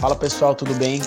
[0.00, 0.98] Fala pessoal, tudo bem?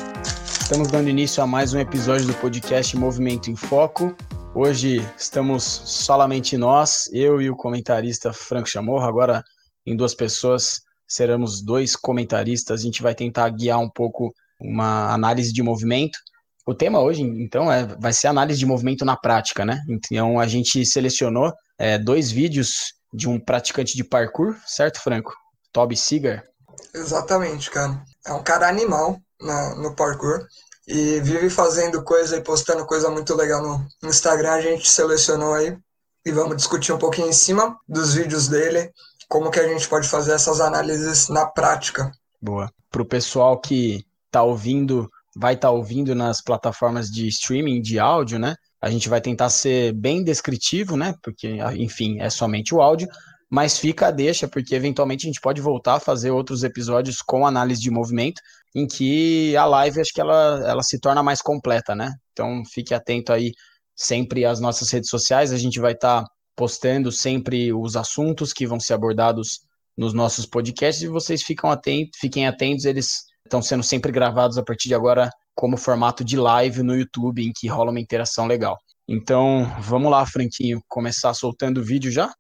[0.62, 4.16] Estamos dando início a mais um episódio do podcast Movimento em Foco.
[4.54, 9.04] Hoje estamos solamente nós, eu e o comentarista Franco Chamorro.
[9.04, 9.44] Agora,
[9.84, 12.82] em duas pessoas, seremos dois comentaristas.
[12.82, 14.32] A gente vai tentar guiar um pouco
[14.62, 16.20] uma análise de movimento.
[16.64, 19.82] O tema hoje, então, é, vai ser análise de movimento na prática, né?
[19.90, 25.34] Então, a gente selecionou é, dois vídeos de um praticante de parkour, certo, Franco?
[25.72, 26.44] Toby Seeger.
[26.94, 28.00] Exatamente, cara.
[28.26, 30.48] É um cara animal na, no parkour
[30.88, 33.62] e vive fazendo coisa e postando coisa muito legal
[34.02, 34.52] no Instagram.
[34.52, 35.78] A gente selecionou aí
[36.26, 38.92] e vamos discutir um pouquinho em cima dos vídeos dele,
[39.28, 42.12] como que a gente pode fazer essas análises na prática.
[42.42, 42.72] Boa.
[42.90, 48.00] Para o pessoal que está ouvindo, vai estar tá ouvindo nas plataformas de streaming de
[48.00, 48.56] áudio, né?
[48.82, 51.16] A gente vai tentar ser bem descritivo, né?
[51.22, 53.08] Porque, enfim, é somente o áudio,
[53.54, 57.46] mas fica a deixa, porque eventualmente a gente pode voltar a fazer outros episódios com
[57.46, 58.42] análise de movimento,
[58.74, 62.16] em que a live acho que ela, ela se torna mais completa, né?
[62.32, 63.52] Então fique atento aí
[63.96, 68.66] sempre às nossas redes sociais, a gente vai estar tá postando sempre os assuntos que
[68.66, 69.60] vão ser abordados
[69.96, 74.64] nos nossos podcasts e vocês ficam atentos, fiquem atentos, eles estão sendo sempre gravados a
[74.64, 78.80] partir de agora como formato de live no YouTube, em que rola uma interação legal.
[79.08, 82.34] Então, vamos lá, Franquinho, começar soltando o vídeo já?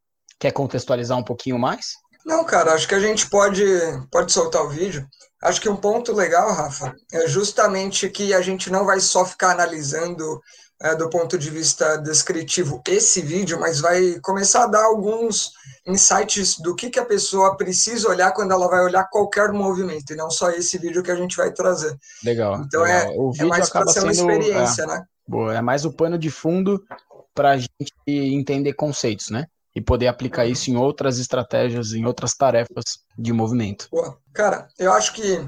[0.44, 1.94] Quer contextualizar um pouquinho mais?
[2.25, 3.63] Não, cara, acho que a gente pode,
[4.11, 5.08] pode soltar o vídeo.
[5.41, 9.52] Acho que um ponto legal, Rafa, é justamente que a gente não vai só ficar
[9.52, 10.41] analisando
[10.81, 15.53] é, do ponto de vista descritivo esse vídeo, mas vai começar a dar alguns
[15.88, 20.17] insights do que, que a pessoa precisa olhar quando ela vai olhar qualquer movimento, e
[20.17, 21.95] não só esse vídeo que a gente vai trazer.
[22.21, 22.55] Legal.
[22.58, 23.14] Então legal.
[23.14, 25.03] É, o vídeo é mais para ser uma experiência, é, né?
[25.25, 26.83] Boa, é mais o pano de fundo
[27.33, 29.47] para a gente entender conceitos, né?
[29.76, 33.88] E poder aplicar isso em outras estratégias, em outras tarefas de movimento.
[33.92, 34.18] Boa.
[34.34, 35.48] Cara, eu acho que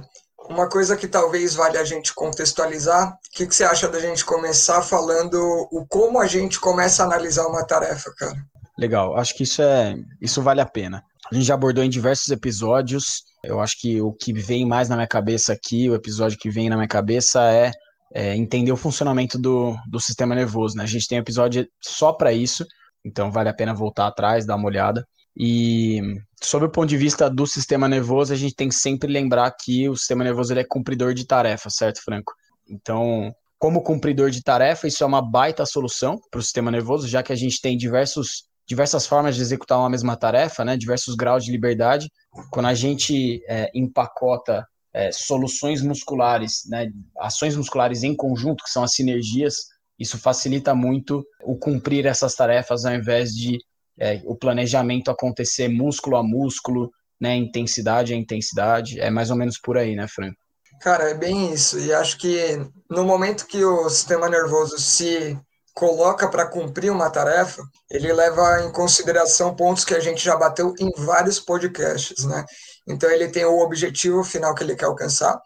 [0.50, 4.26] uma coisa que talvez valha a gente contextualizar, o que, que você acha da gente
[4.26, 5.36] começar falando
[5.72, 8.36] o como a gente começa a analisar uma tarefa, cara?
[8.78, 11.04] Legal, acho que isso é isso vale a pena.
[11.32, 13.24] A gente já abordou em diversos episódios.
[13.44, 16.70] Eu acho que o que vem mais na minha cabeça aqui, o episódio que vem
[16.70, 17.72] na minha cabeça é,
[18.14, 20.78] é entender o funcionamento do, do sistema nervoso.
[20.78, 20.84] Né?
[20.84, 22.66] A gente tem um episódio só para isso,
[23.06, 25.08] então vale a pena voltar atrás, dar uma olhada.
[25.38, 26.02] E
[26.42, 29.88] sob o ponto de vista do sistema nervoso, a gente tem que sempre lembrar que
[29.88, 32.34] o sistema nervoso ele é cumpridor de tarefa, certo, Franco?
[32.68, 37.22] Então, como cumpridor de tarefa, isso é uma baita solução para o sistema nervoso, já
[37.22, 40.76] que a gente tem diversos, diversas formas de executar uma mesma tarefa, né?
[40.76, 42.10] diversos graus de liberdade.
[42.52, 46.90] Quando a gente é, empacota é, soluções musculares, né?
[47.20, 49.66] ações musculares em conjunto, que são as sinergias,
[50.00, 53.58] isso facilita muito o cumprir essas tarefas ao invés de
[53.98, 59.00] é, o planejamento acontecer músculo a músculo, né, intensidade a intensidade.
[59.00, 60.38] É mais ou menos por aí, né, Franco?
[60.82, 61.80] Cara, é bem isso.
[61.80, 65.40] E acho que no momento que o sistema nervoso se
[65.74, 67.62] coloca para cumprir uma tarefa,
[67.92, 72.46] ele leva em consideração pontos que a gente já bateu em vários podcasts, né?
[72.88, 75.38] Então ele tem o objetivo final que ele quer alcançar,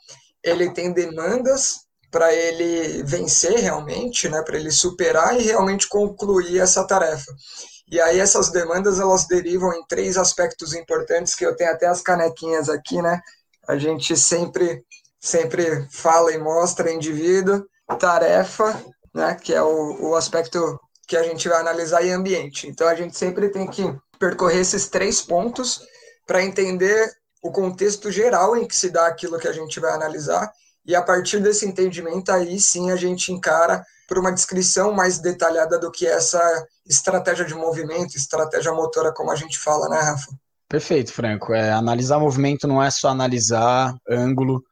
[0.44, 1.78] ele tem demandas
[2.12, 7.32] para ele vencer realmente, né, para ele superar e realmente concluir essa tarefa.
[7.92, 12.02] E aí essas demandas elas derivam em três aspectos importantes que eu tenho até as
[12.02, 13.20] canequinhas aqui, né?
[13.68, 14.84] A gente sempre
[15.20, 17.66] sempre fala e mostra indivíduo,
[18.00, 18.82] tarefa,
[19.14, 22.68] né, que é o, o aspecto que a gente vai analisar e ambiente.
[22.68, 23.84] Então a gente sempre tem que
[24.20, 25.82] percorrer esses três pontos
[26.26, 30.52] para entender o contexto geral em que se dá aquilo que a gente vai analisar
[30.86, 35.78] e a partir desse entendimento, aí sim a gente encara por uma descrição mais detalhada
[35.78, 36.42] do que essa
[36.86, 40.32] estratégia de movimento, estratégia motora, como a gente fala, né, Rafa?
[40.68, 41.52] Perfeito, Franco.
[41.52, 44.64] É, analisar movimento não é só analisar ângulo,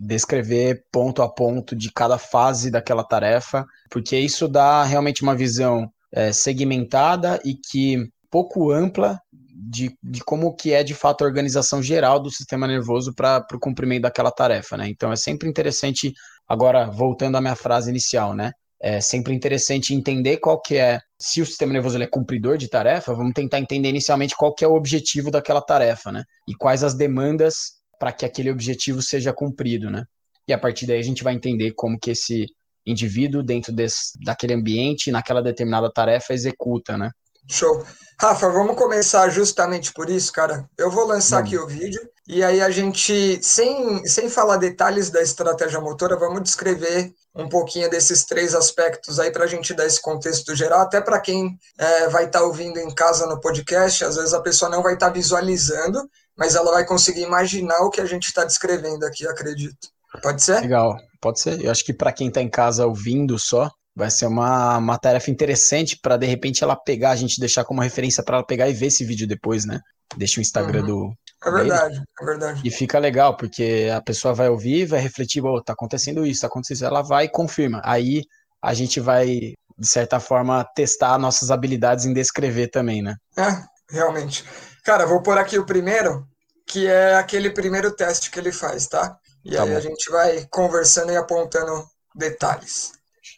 [0.00, 5.90] descrever ponto a ponto de cada fase daquela tarefa, porque isso dá realmente uma visão
[6.12, 9.18] é, segmentada e que pouco ampla
[9.58, 13.58] de, de como que é de fato a organização geral do sistema nervoso para o
[13.58, 14.88] cumprimento daquela tarefa, né?
[14.88, 16.12] Então é sempre interessante,
[16.46, 18.52] agora voltando à minha frase inicial, né?
[18.78, 23.14] É sempre interessante entender qual que é, se o sistema nervoso é cumpridor de tarefa,
[23.14, 26.22] vamos tentar entender inicialmente qual que é o objetivo daquela tarefa, né?
[26.46, 30.04] E quais as demandas para que aquele objetivo seja cumprido, né?
[30.46, 32.46] E a partir daí a gente vai entender como que esse
[32.84, 37.10] indivíduo dentro desse, daquele ambiente, naquela determinada tarefa executa, né?
[37.48, 37.84] Show.
[38.18, 40.68] Rafa, vamos começar justamente por isso, cara.
[40.78, 45.22] Eu vou lançar aqui o vídeo e aí a gente, sem, sem falar detalhes da
[45.22, 50.00] estratégia motora, vamos descrever um pouquinho desses três aspectos aí para a gente dar esse
[50.00, 54.16] contexto geral, até para quem é, vai estar tá ouvindo em casa no podcast, às
[54.16, 56.00] vezes a pessoa não vai estar tá visualizando,
[56.36, 59.88] mas ela vai conseguir imaginar o que a gente está descrevendo aqui, acredito.
[60.22, 60.60] Pode ser?
[60.62, 61.62] Legal, pode ser.
[61.62, 65.30] Eu acho que para quem está em casa ouvindo só, vai ser uma, uma tarefa
[65.30, 68.74] interessante para de repente ela pegar, a gente deixar como referência para ela pegar e
[68.74, 69.80] ver esse vídeo depois, né?
[70.16, 70.86] Deixa o Instagram uhum.
[70.86, 71.12] do.
[71.44, 72.04] É verdade, dele.
[72.20, 72.62] é verdade.
[72.62, 76.46] E fica legal, porque a pessoa vai ouvir, vai refletir, oh, tá acontecendo isso, tá
[76.46, 77.80] acontecendo isso, ela vai e confirma.
[77.84, 78.22] Aí
[78.62, 83.16] a gente vai, de certa forma, testar nossas habilidades em descrever também, né?
[83.38, 84.44] É, realmente.
[84.84, 86.26] Cara, vou pôr aqui o primeiro,
[86.66, 89.16] que é aquele primeiro teste que ele faz, tá?
[89.44, 89.76] E tá aí bom.
[89.76, 91.84] a gente vai conversando e apontando
[92.14, 92.95] detalhes.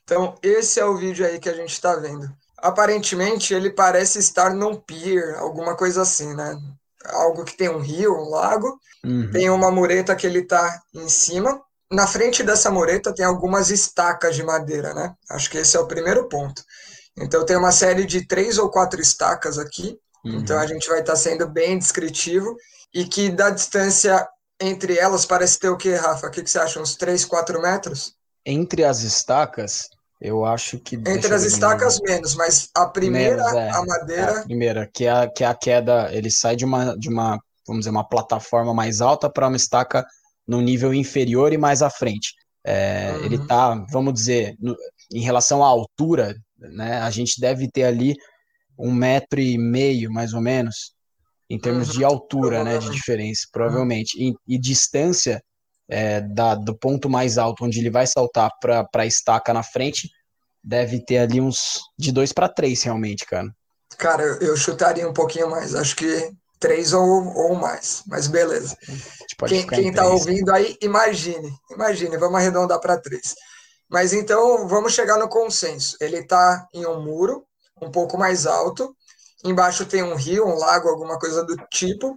[0.09, 2.27] Então, esse é o vídeo aí que a gente está vendo.
[2.57, 6.59] Aparentemente, ele parece estar num pier, alguma coisa assim, né?
[7.05, 8.81] Algo que tem um rio, um lago.
[9.05, 9.31] Uhum.
[9.31, 11.61] Tem uma mureta que ele está em cima.
[11.93, 15.15] Na frente dessa mureta tem algumas estacas de madeira, né?
[15.29, 16.65] Acho que esse é o primeiro ponto.
[17.19, 19.99] Então, tem uma série de três ou quatro estacas aqui.
[20.25, 20.37] Uhum.
[20.37, 22.57] Então, a gente vai estar tá sendo bem descritivo.
[22.95, 24.27] E que da distância
[24.59, 26.29] entre elas parece ter o quê, Rafa?
[26.29, 26.81] O que, que você acha?
[26.81, 28.15] Uns 3, 4 metros?
[28.47, 29.91] Entre as estacas,
[30.21, 30.97] eu acho que.
[30.97, 34.23] Entre as estacas, menos, mas a primeira, menos, é, a madeira.
[34.23, 37.09] É a primeira, que é, a, que é a queda, ele sai de uma, de
[37.09, 40.05] uma, vamos dizer, uma plataforma mais alta para uma estaca
[40.47, 42.33] no nível inferior e mais à frente.
[42.65, 43.25] É, uhum.
[43.25, 44.77] Ele tá, vamos dizer, no,
[45.13, 48.15] em relação à altura, né, a gente deve ter ali
[48.79, 50.93] um metro e meio, mais ou menos,
[51.49, 51.95] em termos uhum.
[51.95, 54.17] de altura, né, de diferença, provavelmente.
[54.21, 55.41] E, e distância
[55.89, 60.11] é, da, do ponto mais alto, onde ele vai saltar para a estaca na frente,
[60.63, 63.49] deve ter ali uns de dois para três, realmente, cara.
[63.97, 66.31] Cara, eu chutaria um pouquinho mais, acho que
[66.61, 68.77] três ou, ou mais, mas beleza.
[69.47, 73.35] Quem, quem tá ouvindo aí, imagine, imagine, vamos arredondar para três.
[73.89, 75.97] Mas então, vamos chegar no consenso.
[76.01, 77.45] Ele está em um muro,
[77.81, 78.95] um pouco mais alto,
[79.45, 82.17] embaixo tem um rio, um lago, alguma coisa do tipo,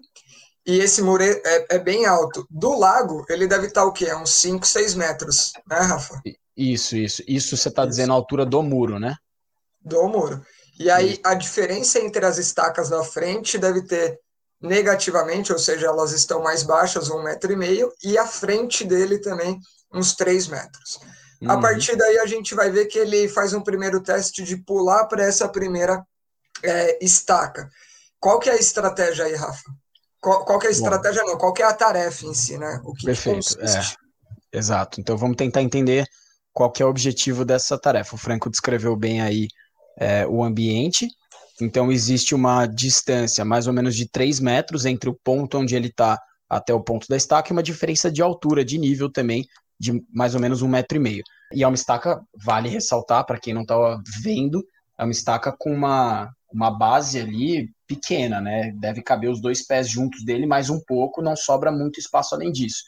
[0.66, 2.46] e esse muro é, é, bem alto.
[2.50, 4.14] Do lago, ele deve estar o quê?
[4.14, 6.22] Uns 5, 6 metros, né, Rafa?
[6.56, 7.24] Isso, isso.
[7.28, 9.16] Isso você está dizendo a altura do muro, né?
[9.82, 10.46] Do muro.
[10.80, 11.22] E aí, isso.
[11.24, 14.20] a diferença entre as estacas da frente deve ter
[14.62, 19.18] negativamente, ou seja, elas estão mais baixas, um metro e meio, e a frente dele
[19.18, 19.60] também,
[19.92, 21.00] uns 3 metros.
[21.42, 21.50] Uhum.
[21.50, 25.06] A partir daí, a gente vai ver que ele faz um primeiro teste de pular
[25.06, 26.06] para essa primeira
[26.62, 27.68] é, estaca.
[28.20, 29.64] Qual que é a estratégia aí, Rafa?
[30.22, 31.38] Qual, qual é a estratégia, Bom, não?
[31.38, 32.80] Qual é a tarefa em si, né?
[32.86, 34.58] O que Perfeito, é.
[34.58, 35.02] Exato.
[35.02, 36.06] Então vamos tentar entender
[36.54, 38.16] qual que é o objetivo dessa tarefa.
[38.16, 39.48] O Franco descreveu bem aí
[39.98, 41.08] é, o ambiente.
[41.60, 45.88] Então existe uma distância mais ou menos de 3 metros entre o ponto onde ele
[45.88, 46.20] está
[46.50, 49.48] até o ponto da estaca e uma diferença de altura, de nível também,
[49.80, 51.24] de mais ou menos um metro e meio.
[51.54, 53.76] E é uma estaca, vale ressaltar, para quem não está
[54.22, 54.64] vendo,
[54.98, 58.72] é uma estaca com uma, uma base ali pequena, né?
[58.80, 62.52] Deve caber os dois pés juntos dele, mais um pouco, não sobra muito espaço além
[62.52, 62.84] disso.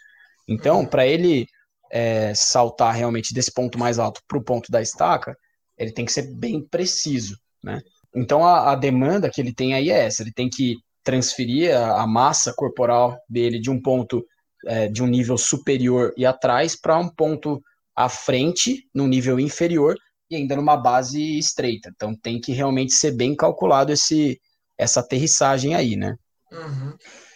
[0.47, 1.47] Então, para ele
[1.91, 5.37] é, saltar realmente desse ponto mais alto para o ponto da estaca,
[5.77, 7.81] ele tem que ser bem preciso, né?
[8.15, 12.01] Então, a, a, demanda que ele tem aí é essa: ele tem que transferir a,
[12.01, 14.25] a massa corporal dele de um ponto
[14.65, 17.61] é, de um nível superior e atrás para um ponto
[17.95, 19.95] à frente, no nível inferior,
[20.33, 21.89] e ainda numa base estreita.
[21.95, 24.39] Então tem que realmente ser bem calculado esse,
[24.77, 26.15] essa aterrissagem aí, né?
[26.51, 26.95] Uhum.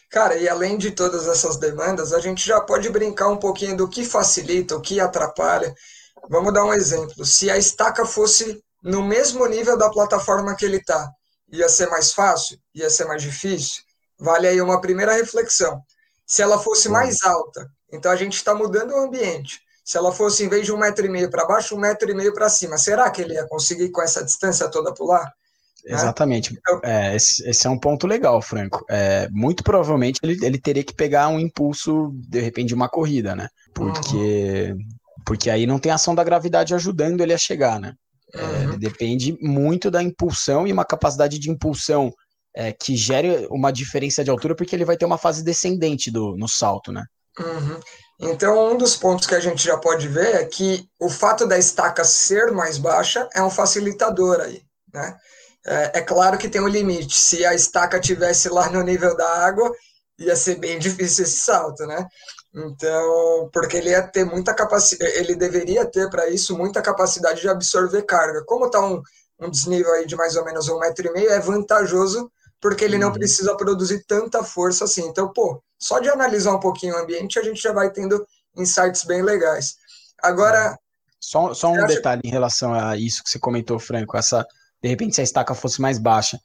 [0.09, 3.89] Cara, e além de todas essas demandas, a gente já pode brincar um pouquinho do
[3.89, 5.73] que facilita, o que atrapalha.
[6.29, 7.25] Vamos dar um exemplo.
[7.25, 11.09] Se a estaca fosse no mesmo nível da plataforma que ele está,
[11.51, 12.57] ia ser mais fácil?
[12.73, 13.83] Ia ser mais difícil?
[14.19, 15.81] Vale aí uma primeira reflexão.
[16.25, 19.61] Se ela fosse mais alta, então a gente está mudando o ambiente.
[19.87, 22.13] Se ela fosse, em vez de um metro e meio para baixo, um metro e
[22.13, 25.23] meio para cima, será que ele ia conseguir com essa distância toda pular?
[25.85, 25.93] Né?
[25.93, 26.53] Exatamente.
[26.53, 28.83] Então, é, esse, esse, é um ponto legal, Franco.
[28.89, 33.33] É, muito provavelmente ele, ele teria que pegar um impulso, de repente, de uma corrida,
[33.33, 33.47] né?
[33.73, 34.77] Porque, uhum.
[35.25, 37.93] porque aí não tem ação da gravidade ajudando ele a chegar, né?
[38.33, 38.77] É, uhum.
[38.77, 42.11] depende muito da impulsão e uma capacidade de impulsão
[42.53, 46.35] é, que gere uma diferença de altura, porque ele vai ter uma fase descendente do,
[46.35, 47.05] no salto, né?
[47.39, 47.79] Uhum.
[48.19, 51.57] Então, um dos pontos que a gente já pode ver é que o fato da
[51.57, 55.17] estaca ser mais baixa é um facilitador aí, né?
[55.65, 57.15] É, é claro que tem um limite.
[57.17, 59.71] Se a estaca tivesse lá no nível da água,
[60.17, 62.07] ia ser bem difícil esse salto, né?
[62.55, 67.49] Então, porque ele ia ter muita capacidade, ele deveria ter para isso muita capacidade de
[67.49, 68.43] absorver carga.
[68.45, 69.01] Como está um,
[69.39, 72.97] um desnível aí de mais ou menos um metro e meio, é vantajoso porque ele
[72.97, 73.13] não uhum.
[73.13, 75.07] precisa produzir tanta força assim.
[75.07, 79.03] Então, pô, só de analisar um pouquinho o ambiente, a gente já vai tendo insights
[79.03, 79.75] bem legais.
[80.21, 80.77] Agora.
[81.19, 81.95] Só, só um acha...
[81.95, 84.17] detalhe em relação a isso que você comentou, Franco.
[84.17, 84.45] Essa,
[84.81, 86.39] de repente, se a estaca fosse mais baixa,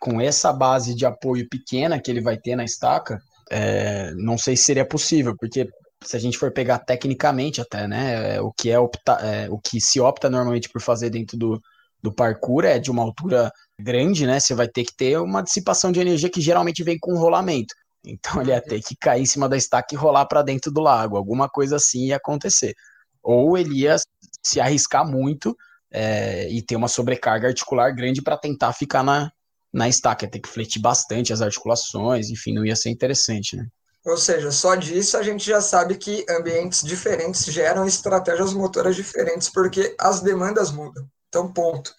[0.00, 4.56] com essa base de apoio pequena que ele vai ter na estaca, é, não sei
[4.56, 5.68] se seria possível, porque
[6.04, 9.58] se a gente for pegar tecnicamente até, né, é, o que é, opta, é, o
[9.58, 11.60] que se opta normalmente por fazer dentro do,
[12.02, 14.40] do parkour é de uma altura grande, né?
[14.40, 17.74] Você vai ter que ter uma dissipação de energia que geralmente vem com rolamento.
[18.04, 20.80] Então ele ia ter que cair em cima da estaca e rolar para dentro do
[20.80, 22.74] lago, alguma coisa assim ia acontecer.
[23.22, 23.96] Ou ele ia
[24.42, 25.56] se arriscar muito
[25.90, 29.30] é, e ter uma sobrecarga articular grande para tentar ficar na,
[29.72, 33.66] na estaca, ia ter que fletir bastante as articulações, enfim, não ia ser interessante, né?
[34.04, 39.48] Ou seja, só disso a gente já sabe que ambientes diferentes geram estratégias motoras diferentes,
[39.48, 41.06] porque as demandas mudam.
[41.32, 41.94] Então, ponto.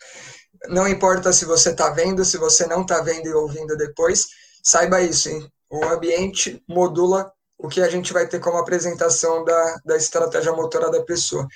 [0.69, 4.27] Não importa se você está vendo, se você não está vendo e ouvindo depois,
[4.61, 5.49] saiba isso, hein?
[5.71, 10.91] O ambiente modula o que a gente vai ter como apresentação da, da estratégia motora
[10.91, 11.47] da pessoa.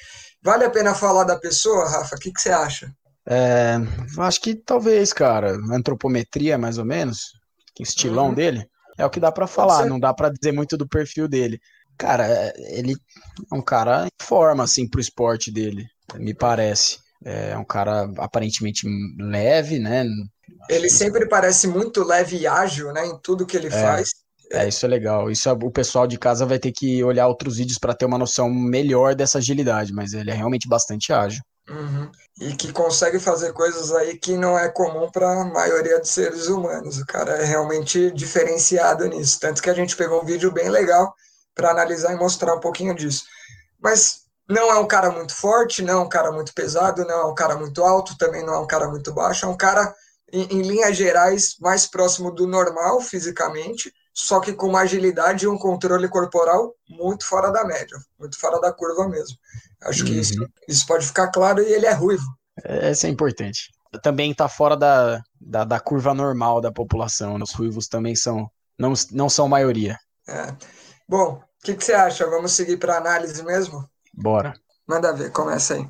[0.42, 2.16] Vale a pena falar da pessoa, Rafa?
[2.16, 2.92] O que, que você acha?
[3.30, 3.76] É,
[4.20, 5.56] acho que talvez, cara.
[5.72, 7.34] Antropometria, mais ou menos.
[7.80, 8.34] Estilão uhum.
[8.34, 8.66] dele.
[8.98, 11.60] É o que dá para falar, não dá para dizer muito do perfil dele.
[11.98, 12.96] Cara, ele
[13.52, 16.98] é um cara em forma, assim, pro esporte dele, me parece.
[17.24, 18.88] É um cara aparentemente
[19.20, 20.06] leve, né?
[20.70, 23.06] Ele sempre parece muito leve e ágil, né?
[23.06, 24.10] Em tudo que ele é, faz.
[24.52, 25.30] É, isso é legal.
[25.30, 28.50] Isso o pessoal de casa vai ter que olhar outros vídeos para ter uma noção
[28.50, 31.42] melhor dessa agilidade, mas ele é realmente bastante ágil.
[31.70, 32.10] Uhum.
[32.40, 36.48] E que consegue fazer coisas aí que não é comum para a maioria dos seres
[36.48, 36.98] humanos.
[36.98, 39.40] O cara é realmente diferenciado nisso.
[39.40, 41.14] Tanto que a gente pegou um vídeo bem legal
[41.54, 43.26] para analisar e mostrar um pouquinho disso.
[43.82, 47.26] Mas não é um cara muito forte, não é um cara muito pesado, não é
[47.26, 49.46] um cara muito alto, também não é um cara muito baixo.
[49.46, 49.94] É um cara,
[50.32, 55.48] em, em linhas gerais, mais próximo do normal fisicamente, só que com uma agilidade e
[55.48, 59.38] um controle corporal muito fora da média, muito fora da curva mesmo.
[59.84, 60.48] Acho que isso, uhum.
[60.68, 62.26] isso pode ficar claro e ele é ruivo.
[62.92, 63.72] Isso é importante.
[64.02, 67.38] Também está fora da, da, da, curva normal da população.
[67.38, 67.44] Né?
[67.44, 69.98] Os ruivos também são não, não são maioria.
[70.28, 70.54] É.
[71.08, 72.28] Bom, o que, que você acha?
[72.28, 73.88] Vamos seguir para análise mesmo?
[74.18, 74.54] Bora.
[74.88, 75.88] Manda ver, começa aí.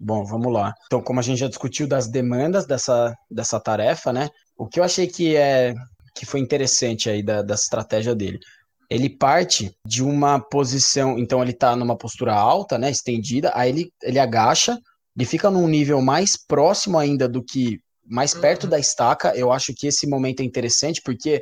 [0.00, 0.72] Bom, vamos lá.
[0.86, 4.28] Então, como a gente já discutiu das demandas dessa, dessa tarefa, né?
[4.56, 5.74] O que eu achei que é
[6.14, 8.40] que foi interessante aí da, da estratégia dele
[8.88, 13.92] ele parte de uma posição, então ele está numa postura alta, né, estendida, aí ele,
[14.02, 14.78] ele agacha,
[15.16, 18.70] ele fica num nível mais próximo ainda do que mais perto uhum.
[18.70, 19.34] da estaca.
[19.34, 21.40] Eu acho que esse momento é interessante porque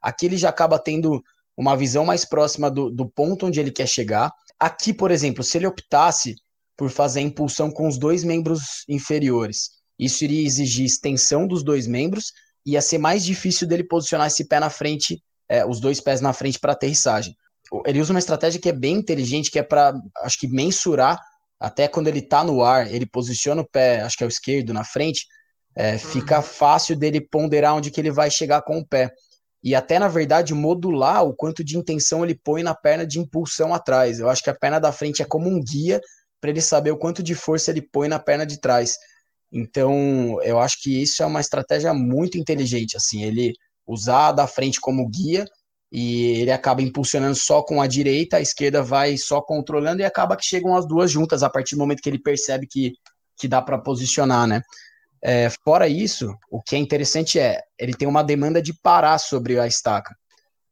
[0.00, 1.22] aqui ele já acaba tendo
[1.56, 4.30] uma visão mais próxima do, do ponto onde ele quer chegar.
[4.58, 6.34] Aqui, por exemplo, se ele optasse
[6.76, 11.86] por fazer a impulsão com os dois membros inferiores, isso iria exigir extensão dos dois
[11.86, 12.32] membros,
[12.66, 16.32] ia ser mais difícil dele posicionar esse pé na frente é, os dois pés na
[16.32, 17.36] frente para aterrissagem.
[17.86, 21.18] Ele usa uma estratégia que é bem inteligente, que é para, acho que, mensurar,
[21.58, 24.72] até quando ele está no ar, ele posiciona o pé, acho que é o esquerdo,
[24.72, 25.26] na frente,
[25.76, 26.42] é, fica uhum.
[26.42, 29.10] fácil dele ponderar onde que ele vai chegar com o pé.
[29.64, 33.72] E até, na verdade, modular o quanto de intenção ele põe na perna de impulsão
[33.72, 34.20] atrás.
[34.20, 36.02] Eu acho que a perna da frente é como um guia
[36.38, 38.98] para ele saber o quanto de força ele põe na perna de trás.
[39.50, 42.94] Então, eu acho que isso é uma estratégia muito inteligente.
[42.94, 43.54] Assim, ele
[43.86, 45.46] usar da frente como guia
[45.90, 50.36] e ele acaba impulsionando só com a direita, a esquerda vai só controlando e acaba
[50.36, 52.92] que chegam as duas juntas a partir do momento que ele percebe que,
[53.38, 54.60] que dá para posicionar, né?
[55.26, 59.58] É, fora isso, o que é interessante é ele tem uma demanda de parar sobre
[59.58, 60.14] a estaca.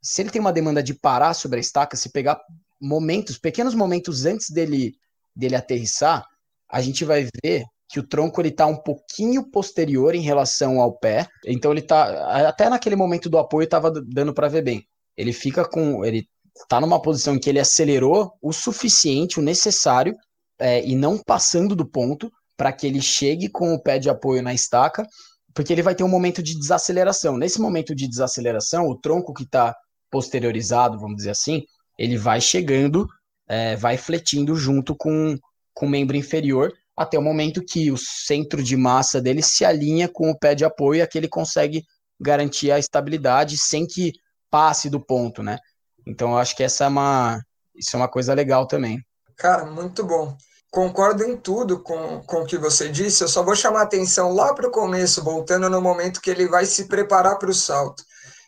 [0.02, 2.38] Se ele tem uma demanda de parar sobre a estaca, se pegar
[2.78, 4.92] momentos, pequenos momentos antes dele
[5.34, 6.26] dele aterrissar,
[6.70, 10.98] a gente vai ver que o tronco ele tá um pouquinho posterior em relação ao
[10.98, 11.26] pé.
[11.46, 14.86] Então ele tá até naquele momento do apoio estava dando para ver bem.
[15.16, 16.28] Ele fica com ele
[16.68, 20.14] tá numa posição em que ele acelerou o suficiente, o necessário
[20.58, 24.42] é, e não passando do ponto para que ele chegue com o pé de apoio
[24.42, 25.06] na estaca,
[25.54, 27.36] porque ele vai ter um momento de desaceleração.
[27.36, 29.74] Nesse momento de desaceleração, o tronco que está
[30.10, 31.62] posteriorizado, vamos dizer assim,
[31.98, 33.06] ele vai chegando,
[33.48, 35.36] é, vai fletindo junto com,
[35.74, 40.08] com o membro inferior até o momento que o centro de massa dele se alinha
[40.08, 41.84] com o pé de apoio e aqui ele consegue
[42.20, 44.12] garantir a estabilidade sem que
[44.50, 45.58] passe do ponto, né?
[46.06, 47.42] Então eu acho que essa é uma
[47.74, 49.02] isso é uma coisa legal também.
[49.36, 50.36] Cara, muito bom.
[50.72, 53.22] Concordo em tudo com, com o que você disse.
[53.22, 56.64] Eu só vou chamar atenção lá para o começo, voltando no momento que ele vai
[56.64, 58.02] se preparar para o salto.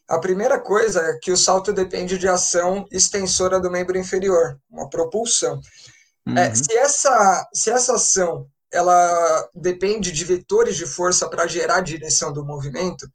[0.08, 4.88] A primeira coisa é que o salto depende de ação extensora do membro inferior, uma
[4.88, 5.60] propulsão.
[6.26, 6.38] É, uhum.
[6.38, 11.82] É, se, essa, se essa ação ela depende de vetores de força para gerar a
[11.82, 13.06] direção do movimento,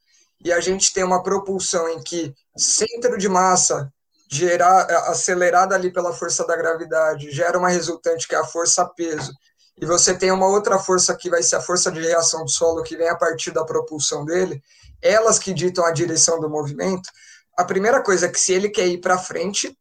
[0.45, 3.91] e a gente tem uma propulsão em que centro de massa
[4.29, 9.33] gerar, acelerada ali pela força da gravidade gera uma resultante que é a força peso,
[9.81, 12.83] e você tem uma outra força que vai ser a força de reação do solo
[12.83, 14.62] que vem a partir da propulsão dele,
[15.01, 17.09] elas que ditam a direção do movimento.
[17.57, 19.75] A primeira coisa é que se ele quer ir para frente,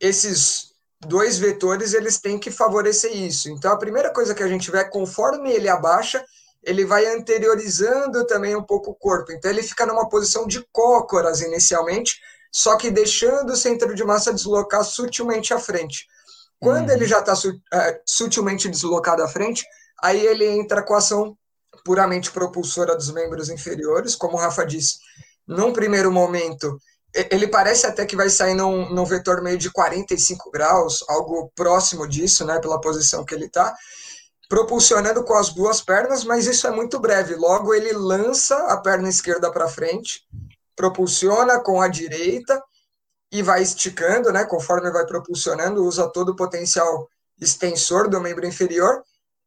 [0.00, 3.48] esses dois vetores eles têm que favorecer isso.
[3.48, 6.24] Então a primeira coisa que a gente vê é conforme ele abaixa,
[6.62, 9.30] ele vai anteriorizando também um pouco o corpo.
[9.30, 12.20] Então ele fica numa posição de cócoras inicialmente,
[12.52, 16.06] só que deixando o centro de massa deslocar sutilmente à frente.
[16.60, 16.94] Quando uhum.
[16.94, 17.34] ele já está
[17.72, 19.64] é, sutilmente deslocado à frente,
[20.02, 21.36] aí ele entra com a ação
[21.84, 24.98] puramente propulsora dos membros inferiores, como o Rafa disse.
[25.46, 26.80] Num primeiro momento,
[27.30, 32.08] ele parece até que vai sair num, num vetor meio de 45 graus, algo próximo
[32.08, 33.74] disso, né, pela posição que ele está,
[34.48, 37.34] propulsionando com as duas pernas, mas isso é muito breve.
[37.34, 40.22] Logo, ele lança a perna esquerda para frente,
[40.76, 42.62] propulsiona com a direita
[43.32, 47.08] e vai esticando, né, conforme vai propulsionando, usa todo o potencial
[47.40, 49.02] extensor do membro inferior.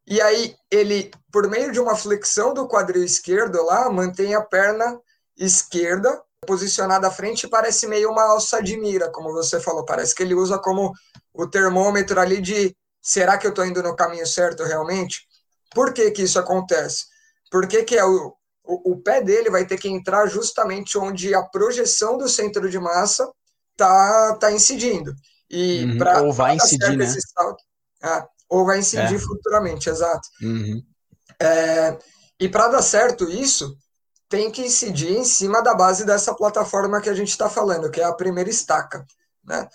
[0.06, 5.00] E aí ele, por meio de uma flexão do quadril esquerdo lá, mantém a perna
[5.38, 9.86] esquerda posicionada à frente parece meio uma alça de mira, como você falou.
[9.86, 10.94] Parece que ele usa como
[11.34, 15.28] o termômetro ali de será que eu estou indo no caminho certo realmente?
[15.74, 17.06] Por que, que isso acontece?
[17.52, 18.36] Porque que é o,
[18.70, 22.78] o, o, pé dele vai ter que entrar justamente onde a projeção do centro de
[22.78, 23.28] massa
[23.76, 25.12] tá, tá incidindo.
[25.50, 27.08] E uhum, pra, ou vai incidir, né?
[27.08, 27.64] Salto,
[28.04, 29.20] ah, ou vai incidir é.
[29.20, 30.28] futuramente, exato.
[30.42, 30.84] Uhum.
[31.42, 31.98] É,
[32.40, 33.76] e para dar certo isso,
[34.30, 38.00] tem que incidir em cima da base dessa plataforma que a gente está falando, que
[38.00, 39.04] é a primeira estaca.
[39.44, 39.68] Né?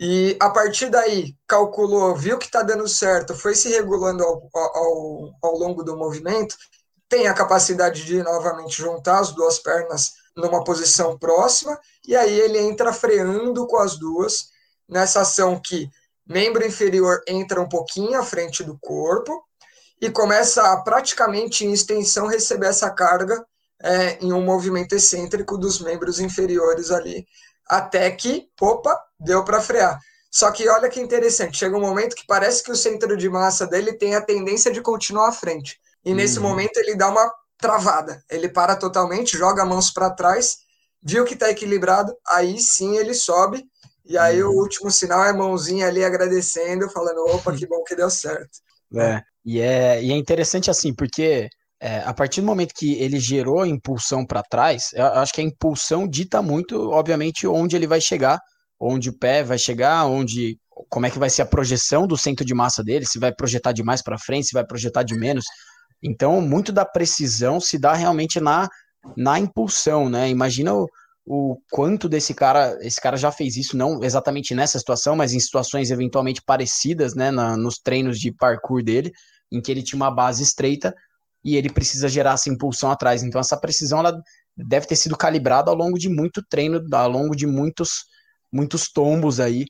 [0.00, 5.34] E a partir daí, calculou, viu que está dando certo, foi se regulando ao, ao,
[5.40, 6.56] ao longo do movimento,
[7.14, 12.58] tem a capacidade de novamente juntar as duas pernas numa posição próxima, e aí ele
[12.58, 14.48] entra freando com as duas,
[14.88, 15.88] nessa ação que
[16.26, 19.44] membro inferior entra um pouquinho à frente do corpo,
[20.00, 23.46] e começa a praticamente em extensão receber essa carga
[23.80, 27.24] é, em um movimento excêntrico dos membros inferiores ali,
[27.68, 30.00] até que, opa, deu para frear.
[30.32, 33.68] Só que olha que interessante, chega um momento que parece que o centro de massa
[33.68, 35.78] dele tem a tendência de continuar à frente.
[36.04, 36.16] E uhum.
[36.16, 40.58] nesse momento ele dá uma travada, ele para totalmente, joga mãos para trás,
[41.02, 43.64] viu que está equilibrado, aí sim ele sobe,
[44.04, 44.50] e aí uhum.
[44.50, 48.50] o último sinal é mãozinha ali agradecendo, falando, opa, que bom que deu certo.
[48.96, 51.48] É, e é, e é interessante assim, porque
[51.80, 55.44] é, a partir do momento que ele gerou impulsão para trás, eu acho que a
[55.44, 58.38] impulsão dita muito, obviamente, onde ele vai chegar,
[58.78, 62.44] onde o pé vai chegar, onde como é que vai ser a projeção do centro
[62.44, 65.44] de massa dele, se vai projetar de mais para frente, se vai projetar de menos.
[66.04, 68.68] Então, muito da precisão se dá realmente na,
[69.16, 70.28] na impulsão, né?
[70.28, 70.86] Imagina o,
[71.26, 75.40] o quanto desse cara, esse cara já fez isso, não exatamente nessa situação, mas em
[75.40, 79.10] situações eventualmente parecidas, né, na, nos treinos de parkour dele,
[79.50, 80.94] em que ele tinha uma base estreita,
[81.42, 83.22] e ele precisa gerar essa impulsão atrás.
[83.22, 84.20] Então essa precisão ela
[84.56, 88.04] deve ter sido calibrada ao longo de muito treino, ao longo de muitos
[88.52, 89.66] muitos tombos aí.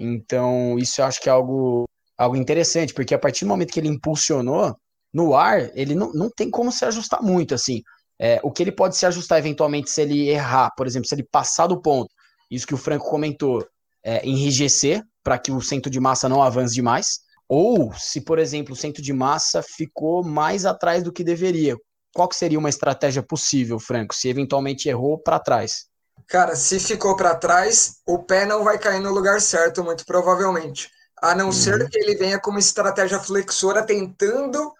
[0.00, 1.84] Então isso eu acho que é algo
[2.16, 4.76] algo interessante, porque a partir do momento que ele impulsionou
[5.14, 7.80] no ar, ele não, não tem como se ajustar muito assim.
[8.18, 11.26] É, o que ele pode se ajustar eventualmente se ele errar, por exemplo, se ele
[11.30, 12.10] passar do ponto,
[12.50, 13.64] isso que o Franco comentou,
[14.02, 17.20] é, enrijecer para que o centro de massa não avance demais.
[17.48, 21.76] Ou se, por exemplo, o centro de massa ficou mais atrás do que deveria.
[22.12, 25.86] Qual que seria uma estratégia possível, Franco, se eventualmente errou para trás?
[26.26, 30.88] Cara, se ficou para trás, o pé não vai cair no lugar certo, muito provavelmente.
[31.20, 31.52] A não uhum.
[31.52, 34.72] ser que ele venha com uma estratégia flexora tentando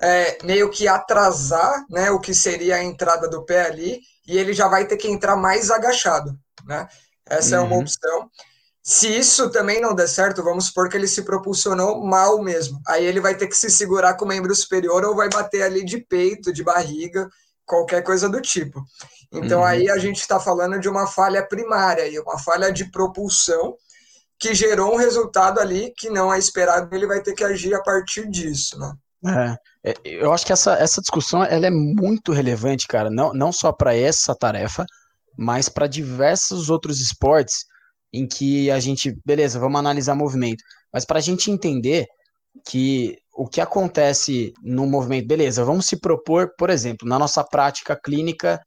[0.00, 4.52] é, meio que atrasar né, o que seria a entrada do pé ali, e ele
[4.52, 6.36] já vai ter que entrar mais agachado.
[6.66, 6.86] Né?
[7.26, 7.62] Essa uhum.
[7.62, 7.82] é uma uhum.
[7.82, 8.30] opção.
[8.82, 12.80] Se isso também não der certo, vamos supor que ele se propulsionou mal mesmo.
[12.86, 15.84] Aí ele vai ter que se segurar com o membro superior ou vai bater ali
[15.84, 17.28] de peito, de barriga,
[17.64, 18.84] qualquer coisa do tipo.
[19.32, 19.66] Então uhum.
[19.66, 23.76] aí a gente está falando de uma falha primária, e uma falha de propulsão
[24.38, 27.80] que gerou um resultado ali que não é esperado, ele vai ter que agir a
[27.80, 28.92] partir disso, né?
[29.24, 29.71] É, é
[30.04, 33.94] eu acho que essa, essa discussão ela é muito relevante, cara, não, não só para
[33.96, 34.86] essa tarefa,
[35.36, 37.64] mas para diversos outros esportes
[38.12, 42.06] em que a gente, beleza, vamos analisar movimento, mas para a gente entender
[42.66, 47.96] que o que acontece no movimento, beleza, vamos se propor, por exemplo, na nossa prática
[47.96, 48.60] clínica,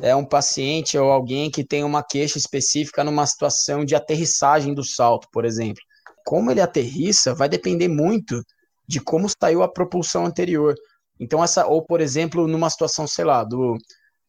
[0.00, 4.84] é um paciente ou alguém que tem uma queixa específica numa situação de aterrissagem do
[4.84, 5.82] salto, por exemplo.
[6.24, 8.40] Como ele aterrissa vai depender muito
[8.86, 10.74] de como saiu a propulsão anterior.
[11.18, 13.76] Então, essa, ou por exemplo, numa situação, sei lá, do,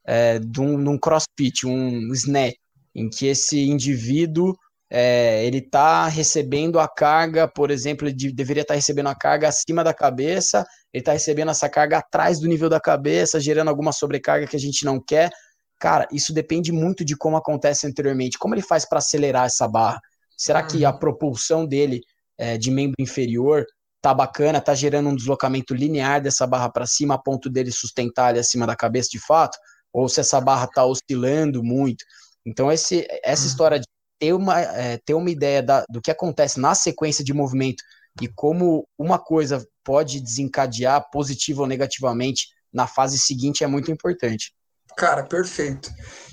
[0.05, 2.55] é, de, um, de um crossfit, um snatch,
[2.95, 4.55] em que esse indivíduo
[4.95, 9.47] é, ele está recebendo a carga, por exemplo, ele deveria estar tá recebendo a carga
[9.47, 10.63] acima da cabeça,
[10.93, 14.59] ele está recebendo essa carga atrás do nível da cabeça, gerando alguma sobrecarga que a
[14.59, 15.31] gente não quer.
[15.79, 18.37] Cara, isso depende muito de como acontece anteriormente.
[18.37, 19.99] Como ele faz para acelerar essa barra?
[20.37, 20.99] Será que a uhum.
[20.99, 22.01] propulsão dele
[22.37, 23.65] é, de membro inferior
[24.03, 28.27] tá bacana, tá gerando um deslocamento linear dessa barra para cima a ponto dele sustentar
[28.27, 29.57] ali acima da cabeça de fato,
[29.93, 32.03] ou se essa barra tá oscilando muito.
[32.45, 33.47] Então esse, essa uhum.
[33.47, 33.85] história de
[34.19, 37.81] ter uma, é, ter uma ideia da, do que acontece na sequência de movimento
[38.21, 44.53] e como uma coisa pode desencadear positivo ou negativamente na fase seguinte é muito importante.
[44.97, 45.89] Cara, perfeito.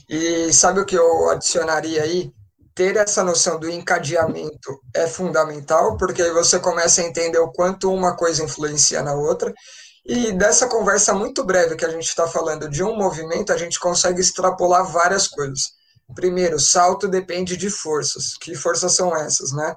[0.09, 2.33] E sabe o que eu adicionaria aí?
[2.75, 7.93] Ter essa noção do encadeamento é fundamental, porque aí você começa a entender o quanto
[7.93, 9.53] uma coisa influencia na outra.
[10.05, 13.79] E dessa conversa muito breve que a gente está falando de um movimento, a gente
[13.79, 15.73] consegue extrapolar várias coisas.
[16.15, 18.37] Primeiro, salto depende de forças.
[18.37, 19.75] Que forças são essas, né?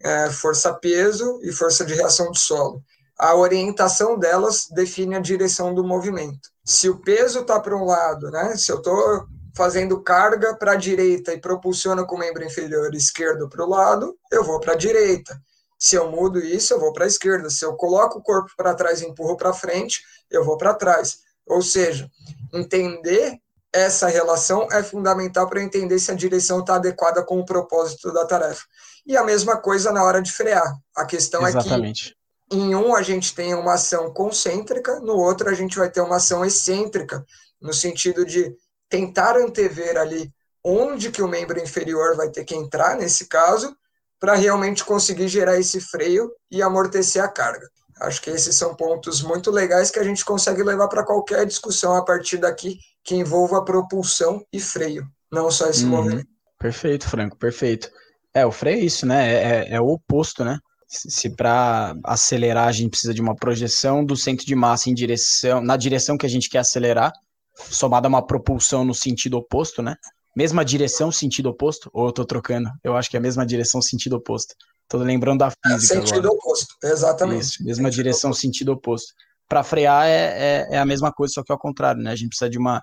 [0.00, 2.82] É, força peso e força de reação do solo.
[3.18, 6.50] A orientação delas define a direção do movimento.
[6.64, 8.56] Se o peso está para um lado, né?
[8.56, 13.48] Se eu estou fazendo carga para a direita e propulsiono com o membro inferior esquerdo
[13.48, 15.40] para o lado, eu vou para a direita.
[15.78, 17.50] Se eu mudo isso, eu vou para a esquerda.
[17.50, 21.18] Se eu coloco o corpo para trás e empurro para frente, eu vou para trás.
[21.46, 22.08] Ou seja,
[22.52, 23.38] entender
[23.72, 28.24] essa relação é fundamental para entender se a direção está adequada com o propósito da
[28.24, 28.62] tarefa.
[29.06, 30.72] E a mesma coisa na hora de frear.
[30.96, 32.10] A questão Exatamente.
[32.10, 35.90] é que em um a gente tem uma ação concêntrica, no outro a gente vai
[35.90, 37.24] ter uma ação excêntrica,
[37.60, 38.54] no sentido de
[38.92, 40.30] tentar antever ali
[40.62, 43.74] onde que o membro inferior vai ter que entrar nesse caso,
[44.20, 47.66] para realmente conseguir gerar esse freio e amortecer a carga.
[48.02, 51.96] Acho que esses são pontos muito legais que a gente consegue levar para qualquer discussão
[51.96, 55.90] a partir daqui que envolva propulsão e freio, não só esse uhum.
[55.90, 56.28] movimento.
[56.58, 57.90] Perfeito, Franco, perfeito.
[58.32, 59.32] É, o freio é isso, né?
[59.32, 60.58] É, é, é o oposto, né?
[60.86, 65.60] Se para acelerar a gente precisa de uma projeção do centro de massa em direção,
[65.60, 67.12] na direção que a gente quer acelerar,
[67.54, 69.96] somada a uma propulsão no sentido oposto, né?
[70.34, 72.70] Mesma direção, sentido oposto, ou eu tô trocando?
[72.82, 74.54] Eu acho que é a mesma direção, sentido oposto.
[74.88, 75.94] Tô lembrando da é, física.
[75.94, 76.34] É, sentido agora.
[76.34, 77.42] oposto, exatamente.
[77.42, 78.40] Isso, mesma sentido direção, oposto.
[78.40, 79.12] sentido oposto.
[79.48, 82.10] Para frear é, é, é, a mesma coisa, só que ao contrário, né?
[82.10, 82.80] A gente precisa de uma.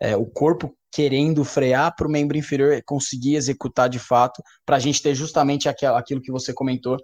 [0.00, 4.78] É, o corpo querendo frear para o membro inferior conseguir executar de fato, para a
[4.78, 6.96] gente ter justamente aquilo, aquilo que você comentou,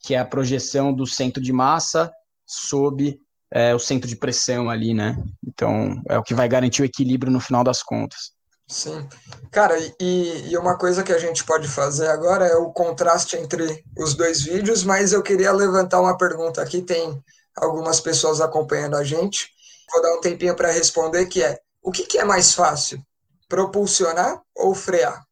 [0.00, 2.12] que é a projeção do centro de massa
[2.46, 3.18] sob
[3.52, 5.16] é, o centro de pressão ali, né?
[5.46, 8.32] Então é o que vai garantir o equilíbrio no final das contas.
[8.70, 9.08] Sim.
[9.50, 13.84] Cara, e, e, uma coisa que a gente pode fazer agora é o contraste entre
[13.98, 17.20] os dois vídeos, mas eu queria levantar uma pergunta aqui, tem
[17.56, 19.48] algumas pessoas acompanhando a gente.
[19.90, 23.02] Vou dar um tempinho para responder, que é, o que, que é mais fácil,
[23.48, 25.24] propulsionar ou frear?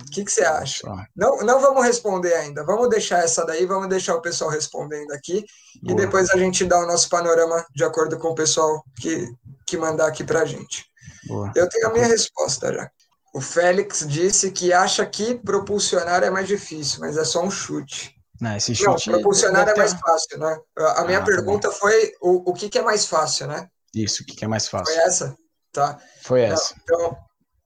[0.00, 0.88] O que, que você acha?
[1.14, 2.64] Não, não vamos responder ainda.
[2.64, 5.44] Vamos deixar essa daí, vamos deixar o pessoal respondendo aqui.
[5.82, 5.92] Boa.
[5.92, 9.28] E depois a gente dá o nosso panorama de acordo com o pessoal que,
[9.66, 10.86] que mandar aqui para a gente.
[11.26, 11.52] Boa.
[11.54, 12.90] Eu tenho a minha resposta já.
[13.34, 18.14] O Félix disse que acha que propulsionar é mais difícil, mas é só um chute.
[18.40, 20.58] Não, esse chute Não, propulsionar é mais fácil, né?
[20.96, 23.68] A minha ah, tá pergunta tá foi o, o que, que é mais fácil, né?
[23.94, 24.94] Isso, o que, que é mais fácil.
[24.94, 25.36] Foi essa?
[25.72, 25.98] Tá.
[26.22, 26.74] Foi essa.
[26.82, 27.16] Então,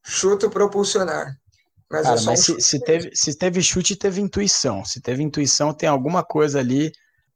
[0.04, 1.34] chuto propulsionar.
[1.90, 4.84] Mas, Cara, mas se, se, teve, se teve chute, teve intuição.
[4.84, 6.90] Se teve intuição, tem alguma coisa ali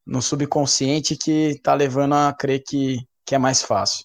[0.05, 4.05] no subconsciente que tá levando a crer que, que é mais fácil.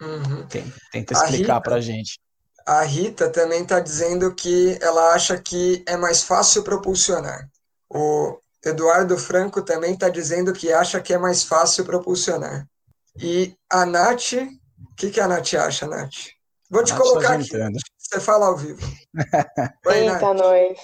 [0.00, 0.46] Uhum.
[0.46, 2.18] Tem, tenta explicar Rita, pra gente.
[2.66, 7.48] A Rita também tá dizendo que ela acha que é mais fácil propulsionar.
[7.88, 12.66] O Eduardo Franco também tá dizendo que acha que é mais fácil propulsionar.
[13.20, 16.30] E a Nath, o que, que a Nath acha, Nath?
[16.70, 17.78] Vou te Nath tá colocar tá aqui.
[18.12, 18.78] Você fala ao vivo.
[19.86, 20.78] Oi, Eita, nós.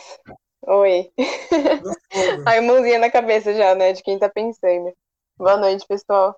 [0.67, 1.13] Oi.
[2.47, 3.93] A mãozinha na cabeça já, né?
[3.93, 4.95] De quem tá pensando.
[5.37, 6.35] Boa noite, pessoal.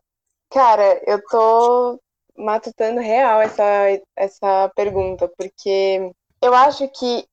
[0.51, 2.01] Cara, eu tô
[2.37, 3.63] matutando real essa,
[4.17, 6.11] essa pergunta, porque
[6.43, 7.25] eu acho que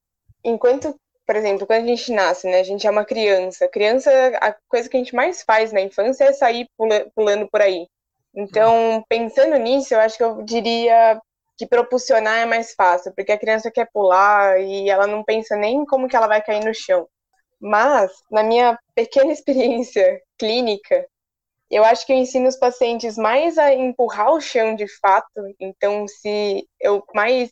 [0.44, 2.60] enquanto, por exemplo, quando a gente nasce, né?
[2.60, 3.68] A gente é uma criança.
[3.68, 6.70] Criança, a coisa que a gente mais faz na infância é sair
[7.16, 7.88] pulando por aí.
[8.36, 11.20] Então, pensando nisso, eu acho que eu diria
[11.58, 15.86] que propulsionar é mais fácil, porque a criança quer pular e ela não pensa nem
[15.86, 17.08] como que ela vai cair no chão.
[17.60, 21.08] Mas, na minha pequena experiência clínica,
[21.70, 25.56] eu acho que eu ensino os pacientes mais a empurrar o chão de fato.
[25.60, 27.52] Então, se eu mais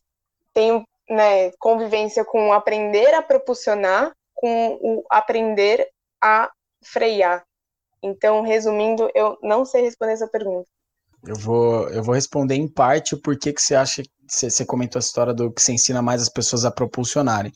[0.53, 5.89] tenho né, convivência com aprender a propulsionar, com o aprender
[6.21, 6.51] a
[6.83, 7.45] frear.
[8.01, 10.69] Então, resumindo, eu não sei responder essa pergunta.
[11.27, 14.99] Eu vou, eu vou responder em parte o porquê que você acha que você, comentou
[14.99, 17.51] a história do que você ensina mais as pessoas a propulsionarem.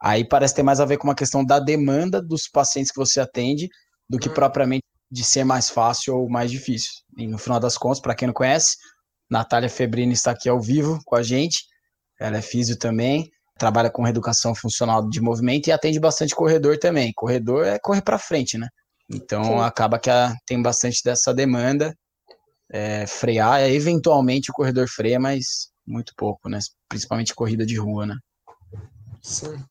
[0.00, 3.20] Aí parece ter mais a ver com uma questão da demanda dos pacientes que você
[3.20, 3.68] atende
[4.08, 4.34] do que hum.
[4.34, 6.90] propriamente de ser mais fácil ou mais difícil.
[7.18, 8.76] E no final das contas, para quem não conhece,
[9.30, 11.64] Natália Febrini está aqui ao vivo com a gente.
[12.18, 17.12] Ela é físio também, trabalha com reeducação funcional de movimento e atende bastante corredor também.
[17.14, 18.68] Corredor é correr para frente, né?
[19.10, 19.60] Então Sim.
[19.60, 21.94] acaba que a, tem bastante dessa demanda.
[22.72, 26.58] É, frear, eventualmente o corredor freia, mas muito pouco, né?
[26.88, 28.16] Principalmente corrida de rua, né?
[29.20, 29.62] Sim.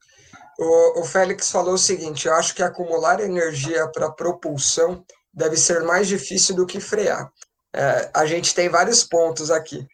[0.59, 5.81] O, o Félix falou o seguinte: eu acho que acumular energia para propulsão deve ser
[5.83, 7.31] mais difícil do que frear.
[7.73, 9.87] É, a gente tem vários pontos aqui,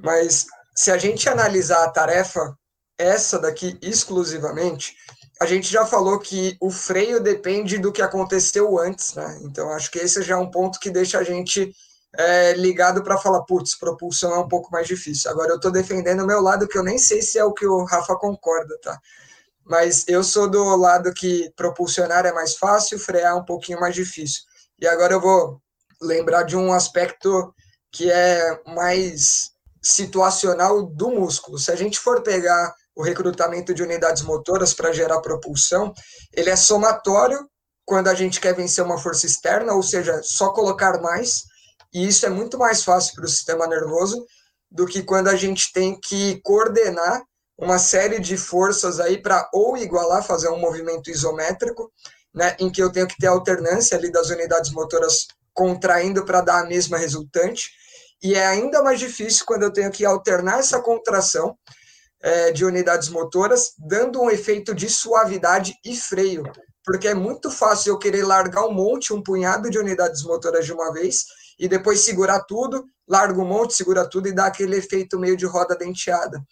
[0.00, 0.46] mas
[0.76, 2.56] se a gente analisar a tarefa,
[2.98, 4.94] essa daqui exclusivamente,
[5.40, 9.40] a gente já falou que o freio depende do que aconteceu antes, né?
[9.42, 11.72] Então acho que esse já é um ponto que deixa a gente
[12.16, 15.30] é, ligado para falar, putz, propulsão é um pouco mais difícil.
[15.30, 17.66] Agora eu estou defendendo o meu lado, que eu nem sei se é o que
[17.66, 18.98] o Rafa concorda, tá?
[19.64, 23.94] Mas eu sou do lado que propulsionar é mais fácil, frear é um pouquinho mais
[23.94, 24.42] difícil.
[24.80, 25.60] E agora eu vou
[26.00, 27.54] lembrar de um aspecto
[27.90, 31.58] que é mais situacional do músculo.
[31.58, 35.92] Se a gente for pegar o recrutamento de unidades motoras para gerar propulsão,
[36.32, 37.48] ele é somatório
[37.84, 41.42] quando a gente quer vencer uma força externa, ou seja, só colocar mais,
[41.92, 44.24] e isso é muito mais fácil para o sistema nervoso
[44.70, 47.22] do que quando a gente tem que coordenar
[47.58, 51.92] uma série de forças aí para ou igualar, fazer um movimento isométrico,
[52.34, 56.60] né, em que eu tenho que ter alternância ali das unidades motoras contraindo para dar
[56.60, 57.70] a mesma resultante,
[58.22, 61.56] e é ainda mais difícil quando eu tenho que alternar essa contração
[62.22, 66.44] é, de unidades motoras, dando um efeito de suavidade e freio,
[66.84, 70.72] porque é muito fácil eu querer largar um monte, um punhado de unidades motoras de
[70.72, 71.24] uma vez,
[71.58, 75.46] e depois segurar tudo, larga um monte, segura tudo e dá aquele efeito meio de
[75.46, 76.42] roda denteada.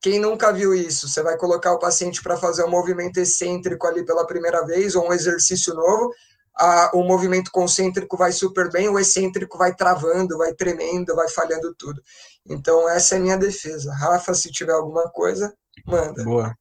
[0.00, 1.08] Quem nunca viu isso?
[1.08, 5.08] Você vai colocar o paciente para fazer um movimento excêntrico ali pela primeira vez, ou
[5.08, 6.12] um exercício novo,
[6.56, 11.74] a, o movimento concêntrico vai super bem, o excêntrico vai travando, vai tremendo, vai falhando
[11.74, 12.02] tudo.
[12.48, 13.92] Então, essa é minha defesa.
[13.92, 15.52] Rafa, se tiver alguma coisa,
[15.86, 16.24] manda.
[16.24, 16.54] Boa.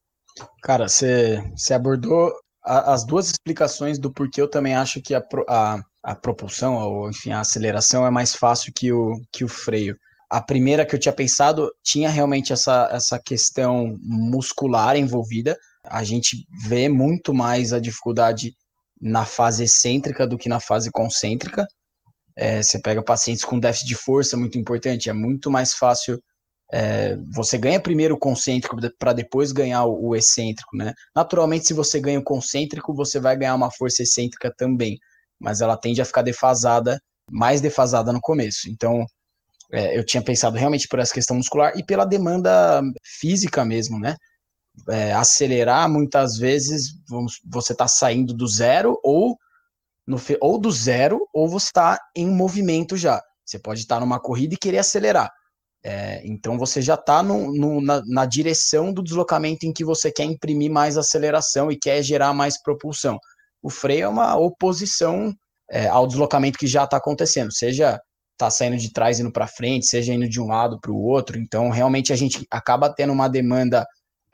[0.61, 1.41] Cara, você
[1.73, 6.75] abordou a, as duas explicações do porquê eu também acho que a, a, a propulsão,
[6.75, 9.97] ou enfim, a aceleração é mais fácil que o, que o freio.
[10.29, 15.57] A primeira que eu tinha pensado tinha realmente essa, essa questão muscular envolvida.
[15.83, 18.53] A gente vê muito mais a dificuldade
[19.01, 21.67] na fase excêntrica do que na fase concêntrica.
[22.35, 26.21] É, você pega pacientes com déficit de força, muito importante, é muito mais fácil.
[26.71, 30.93] É, você ganha primeiro o concêntrico para depois ganhar o, o, excêntrico, né?
[31.15, 34.99] Naturalmente, se você ganha o concêntrico, você vai ganhar uma força excêntrica também,
[35.39, 36.99] mas ela tende a ficar defasada,
[37.31, 38.69] mais defasada no começo.
[38.69, 39.05] Então,
[39.71, 44.15] é, eu tinha pensado realmente por essa questão muscular e pela demanda física mesmo, né?
[44.89, 49.37] é, acelerar, muitas vezes vamos, você está saindo do zero ou,
[50.05, 53.21] no, ou do zero ou você está em movimento já.
[53.45, 55.31] Você pode estar tá numa corrida e querer acelerar.
[55.83, 60.71] É, então você já está na, na, direção do deslocamento em que você quer imprimir
[60.71, 63.19] mais aceleração e quer gerar mais propulsão.
[63.65, 65.33] O freio é uma oposição
[65.71, 67.99] é, ao deslocamento que já está acontecendo, seja
[68.33, 71.35] está saindo de trás indo para frente, seja indo de um lado para o outro.
[71.39, 73.83] Então realmente a gente acaba tendo uma demanda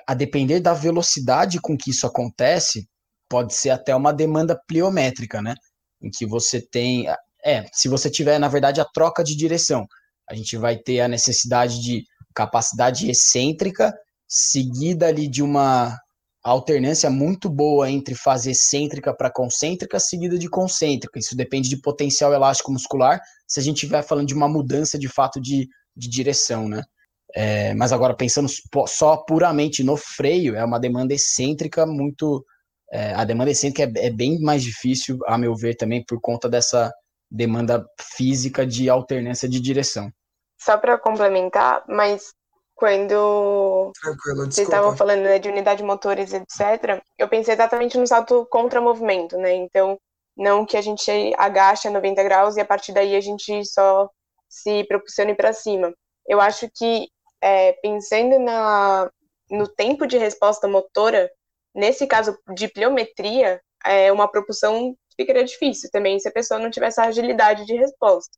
[0.06, 2.90] a depender da velocidade com que isso acontece,
[3.30, 5.56] pode ser até uma demanda pliométrica, né?
[6.02, 7.08] Em que você tem.
[7.42, 9.88] É, se você tiver, na verdade, a troca de direção,
[10.30, 12.04] a gente vai ter a necessidade de
[12.36, 13.94] capacidade excêntrica,
[14.28, 15.98] seguida ali de uma
[16.44, 21.20] alternância muito boa entre fase excêntrica para concêntrica, seguida de concêntrica.
[21.20, 25.08] Isso depende de potencial elástico muscular, se a gente estiver falando de uma mudança de
[25.08, 26.82] fato de, de direção, né?
[27.34, 28.50] É, mas agora, pensando
[28.88, 32.46] só puramente no freio, é uma demanda excêntrica muito.
[32.92, 36.50] É, a demanda excêntrica é, é, bem mais difícil, a meu ver, também por conta
[36.50, 36.92] dessa
[37.30, 37.86] demanda
[38.18, 40.12] física de alternância de direção.
[40.60, 42.34] Só para complementar, mas
[42.82, 43.94] quando
[44.38, 48.82] vocês estavam falando né, de unidade de motores, etc., eu pensei exatamente no salto contra
[48.82, 49.54] movimento, né?
[49.54, 50.00] Então,
[50.36, 54.10] não que a gente agache a 90 graus e a partir daí a gente só
[54.50, 55.94] se propulsione para cima.
[56.28, 57.08] Eu acho que
[57.40, 59.12] é, pensando na,
[59.52, 61.30] no tempo de resposta motora,
[61.76, 67.00] nesse caso de pliometria, é, uma propulsão ficaria difícil também se a pessoa não tivesse
[67.00, 68.36] a agilidade de resposta.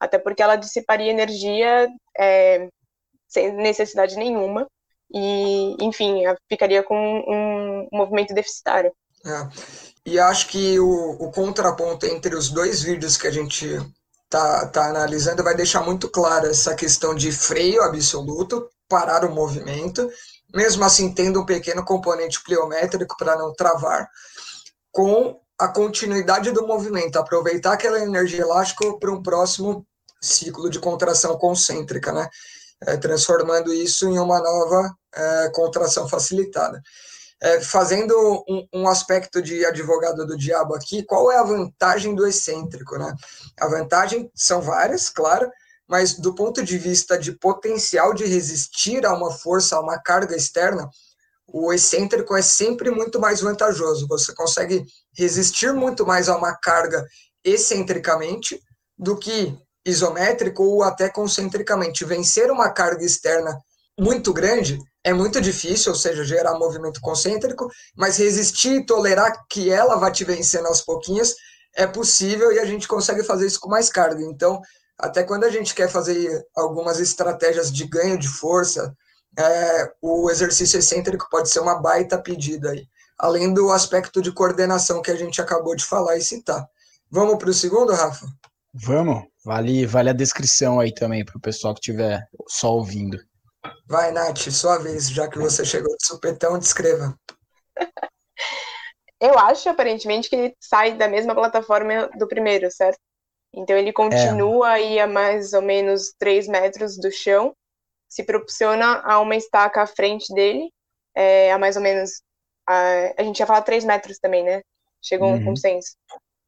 [0.00, 2.68] Até porque ela dissiparia energia é,
[3.28, 4.66] sem necessidade nenhuma
[5.12, 8.92] e, enfim, ficaria com um movimento deficitário.
[9.24, 9.48] É.
[10.06, 13.80] E acho que o, o contraponto entre os dois vídeos que a gente
[14.28, 20.10] tá, tá analisando vai deixar muito clara essa questão de freio absoluto, parar o movimento,
[20.52, 24.08] mesmo assim tendo um pequeno componente pliométrico para não travar,
[24.92, 29.86] com a continuidade do movimento, aproveitar aquela energia elástica para um próximo
[30.20, 32.28] ciclo de contração concêntrica, né?
[32.86, 36.82] É, transformando isso em uma nova é, contração facilitada.
[37.40, 38.14] é, fazendo
[38.48, 43.14] um, um, aspecto de advogado do diabo aqui, qual é a vantagem do excêntrico, né?
[43.60, 45.50] A vantagem são várias, claro,
[45.86, 50.34] mas do ponto de vista de potencial de resistir a uma força, a uma carga
[50.34, 50.88] externa,
[51.46, 54.08] o excêntrico é sempre muito mais vantajoso.
[54.08, 57.06] Você consegue resistir muito mais a uma carga
[57.44, 58.60] excentricamente
[58.96, 62.04] do que isométrico ou até concentricamente.
[62.04, 63.58] Vencer uma carga externa
[63.98, 69.70] muito grande é muito difícil, ou seja, gerar movimento concêntrico, mas resistir e tolerar que
[69.70, 71.34] ela vá te vencendo aos pouquinhos
[71.76, 74.22] é possível e a gente consegue fazer isso com mais carga.
[74.22, 74.62] Então,
[74.98, 78.96] até quando a gente quer fazer algumas estratégias de ganho de força,
[79.36, 82.86] é, o exercício excêntrico pode ser uma baita pedida aí,
[83.18, 86.64] além do aspecto de coordenação que a gente acabou de falar e citar.
[87.10, 88.26] Vamos para o segundo, Rafa?
[88.72, 89.33] Vamos.
[89.44, 93.18] Vale, vale a descrição aí também para o pessoal que estiver só ouvindo.
[93.86, 97.14] Vai, Nath, sua vez, já que você chegou de supetão, descreva.
[99.20, 102.98] Eu acho, aparentemente, que ele sai da mesma plataforma do primeiro, certo?
[103.54, 104.74] Então ele continua é.
[104.74, 107.54] aí a mais ou menos 3 metros do chão,
[108.08, 110.70] se propulsiona a uma estaca à frente dele,
[111.14, 112.22] é, a mais ou menos.
[112.68, 114.62] A, a gente ia falar 3 metros também, né?
[115.02, 115.36] Chegou uhum.
[115.36, 115.96] um consenso.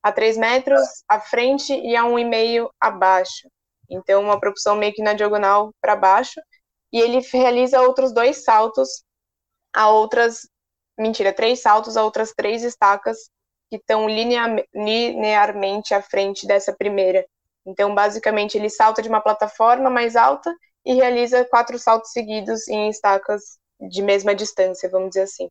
[0.07, 3.49] A 3 metros à frente e a 1,5 abaixo.
[3.91, 6.41] Então, uma propulsão meio que na diagonal para baixo
[6.93, 9.03] e ele realiza outros dois saltos
[9.75, 10.49] a outras,
[10.97, 13.19] mentira, três saltos a outras três estacas
[13.69, 17.27] que estão linearmente à frente dessa primeira.
[17.67, 22.89] Então, basicamente, ele salta de uma plataforma mais alta e realiza quatro saltos seguidos em
[22.89, 25.49] estacas de mesma distância, vamos dizer assim.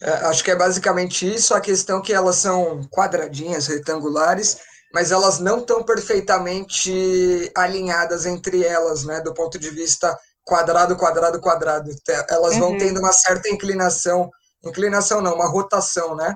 [0.00, 1.54] É, acho que é basicamente isso.
[1.54, 4.58] A questão é que elas são quadradinhas, retangulares,
[4.92, 11.40] mas elas não estão perfeitamente alinhadas entre elas, né, do ponto de vista quadrado, quadrado,
[11.40, 11.90] quadrado.
[12.28, 12.60] Elas uhum.
[12.60, 14.30] vão tendo uma certa inclinação,
[14.64, 16.34] inclinação não, uma rotação, né?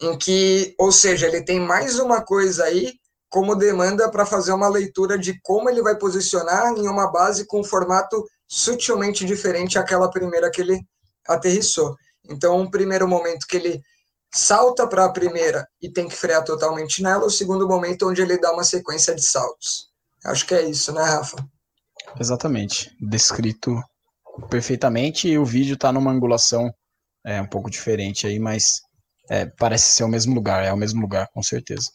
[0.00, 2.94] Em que, ou seja, ele tem mais uma coisa aí
[3.28, 7.60] como demanda para fazer uma leitura de como ele vai posicionar em uma base com
[7.60, 10.80] um formato sutilmente diferente àquela primeira que ele
[11.28, 11.94] aterrissou.
[12.30, 13.82] Então, um primeiro momento que ele
[14.32, 18.38] salta para a primeira e tem que frear totalmente nela, o segundo momento onde ele
[18.38, 19.88] dá uma sequência de saltos.
[20.24, 21.36] Acho que é isso, né, Rafa?
[22.18, 22.96] Exatamente.
[23.00, 23.74] Descrito
[24.48, 26.72] perfeitamente e o vídeo está numa angulação
[27.24, 28.80] é, um pouco diferente aí, mas
[29.28, 31.90] é, parece ser o mesmo lugar, é o mesmo lugar, com certeza.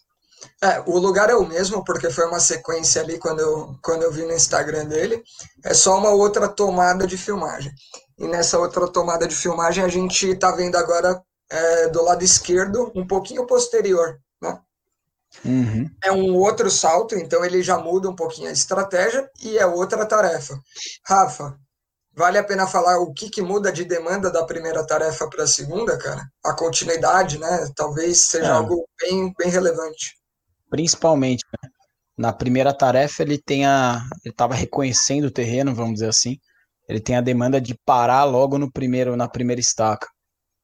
[0.62, 4.12] É, o lugar é o mesmo, porque foi uma sequência ali quando eu, quando eu
[4.12, 5.24] vi no Instagram dele.
[5.64, 7.72] É só uma outra tomada de filmagem.
[8.18, 12.92] E nessa outra tomada de filmagem a gente está vendo agora é, do lado esquerdo,
[12.96, 14.20] um pouquinho posterior.
[14.42, 14.60] Né?
[15.44, 15.90] Uhum.
[16.04, 20.06] É um outro salto, então ele já muda um pouquinho a estratégia e é outra
[20.06, 20.58] tarefa.
[21.06, 21.58] Rafa,
[22.14, 25.48] vale a pena falar o que, que muda de demanda da primeira tarefa para a
[25.48, 26.26] segunda, cara?
[26.44, 27.70] A continuidade, né?
[27.76, 28.52] Talvez seja é.
[28.52, 30.18] algo bem, bem relevante.
[30.70, 31.70] Principalmente, né?
[32.18, 36.40] na primeira tarefa ele tem a, ele estava reconhecendo o terreno, vamos dizer assim.
[36.88, 40.08] Ele tem a demanda de parar logo no primeiro, na primeira estaca.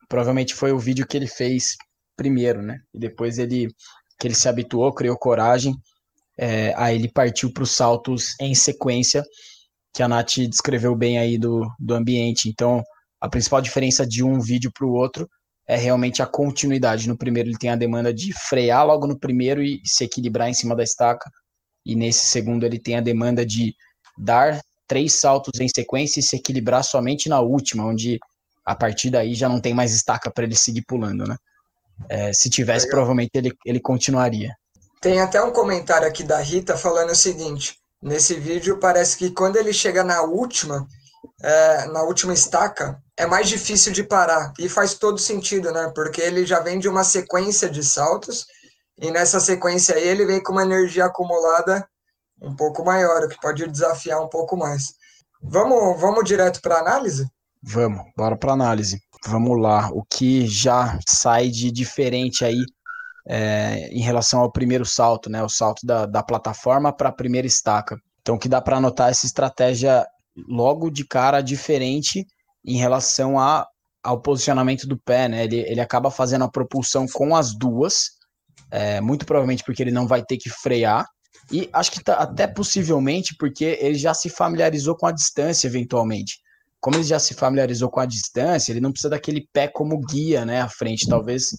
[0.08, 1.76] Provavelmente foi o vídeo que ele fez
[2.16, 2.80] primeiro, né?
[2.94, 3.68] E depois ele
[4.20, 5.76] que ele se habituou, criou coragem,
[6.38, 9.24] é, aí ele partiu para os saltos em sequência,
[9.94, 12.48] que a Nath descreveu bem aí do, do ambiente.
[12.48, 12.84] Então,
[13.20, 15.28] a principal diferença de um vídeo para o outro
[15.68, 17.10] é realmente a continuidade.
[17.10, 20.54] No primeiro, ele tem a demanda de frear logo no primeiro e se equilibrar em
[20.54, 21.30] cima da estaca,
[21.86, 23.74] e nesse segundo, ele tem a demanda de
[24.18, 28.20] dar três saltos em sequência e se equilibrar somente na última, onde
[28.66, 31.38] a partir daí já não tem mais estaca para ele seguir pulando, né?
[32.10, 32.98] É, se tivesse, Legal.
[32.98, 34.54] provavelmente ele, ele continuaria.
[35.00, 39.56] Tem até um comentário aqui da Rita falando o seguinte: nesse vídeo parece que quando
[39.56, 40.86] ele chega na última,
[41.42, 44.52] é, na última estaca, é mais difícil de parar.
[44.60, 45.90] E faz todo sentido, né?
[45.96, 48.46] Porque ele já vem de uma sequência de saltos,
[49.02, 51.88] e nessa sequência aí ele vem com uma energia acumulada
[52.42, 54.94] um pouco maior, o que pode desafiar um pouco mais.
[55.42, 57.28] Vamos, vamos direto para análise?
[57.62, 59.00] Vamos, bora para análise.
[59.28, 62.66] Vamos lá, o que já sai de diferente aí
[63.28, 65.44] é, em relação ao primeiro salto, né?
[65.44, 67.98] O salto da, da plataforma para a primeira estaca.
[68.22, 70.06] Então, que dá para anotar essa estratégia
[70.48, 72.26] logo de cara diferente
[72.66, 73.68] em relação a,
[74.04, 75.44] ao posicionamento do pé, né?
[75.44, 78.12] Ele, ele acaba fazendo a propulsão com as duas,
[78.72, 81.06] é, muito provavelmente porque ele não vai ter que frear.
[81.52, 86.40] E acho que tá, até possivelmente porque ele já se familiarizou com a distância eventualmente
[86.82, 90.44] como ele já se familiarizou com a distância, ele não precisa daquele pé como guia,
[90.44, 91.08] né, à frente.
[91.08, 91.50] Talvez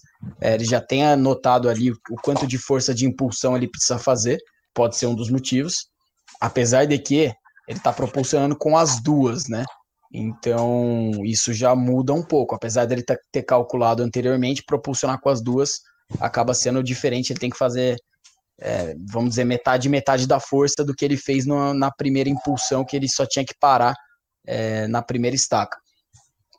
[0.41, 4.37] é, ele já tenha notado ali o, quanto de força de impulsão ele precisa fazer,
[4.73, 5.87] pode ser um dos motivos.
[6.41, 7.31] Apesar de que
[7.69, 9.63] ele está propulsionando com as duas, né?
[10.13, 12.53] Então, isso já muda um pouco.
[12.53, 15.79] Apesar dele ter calculado anteriormente, propulsionar com as duas
[16.19, 17.31] acaba sendo diferente.
[17.31, 17.95] Ele tem que fazer,
[18.59, 22.85] é, vamos dizer, metade metade da força do que ele fez no, na primeira impulsão,
[22.85, 23.95] que ele só tinha que parar
[24.45, 25.77] é, na primeira estaca.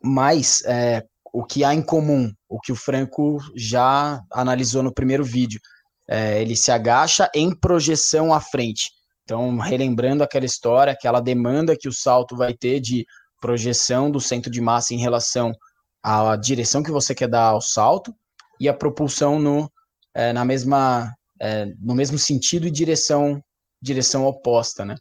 [0.03, 5.24] Mas é, o que há em comum, o que o Franco já analisou no primeiro
[5.24, 5.61] vídeo,
[6.09, 8.90] é, ele se agacha em projeção à frente.
[9.24, 13.07] Então, relembrando aquela história, aquela demanda que o salto vai ter de
[13.40, 15.53] projeção do centro de massa em relação
[16.03, 18.14] à direção que você quer dar ao salto
[18.61, 19.70] e a propulsão no,
[20.14, 21.12] é, na mesma,
[21.45, 23.38] é, no mesmo sentido e direção,
[23.82, 24.95] direção oposta, né?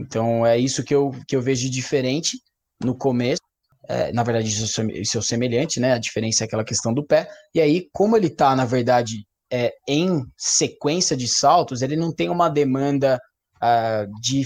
[0.00, 2.38] Então é isso que eu, que eu vejo de diferente
[2.82, 3.40] no começo.
[3.88, 5.92] É, na verdade, isso, isso é semelhante, né?
[5.92, 7.28] A diferença é aquela questão do pé.
[7.54, 12.28] E aí, como ele está, na verdade, é, em sequência de saltos, ele não tem
[12.28, 13.20] uma demanda
[13.62, 14.44] uh, de.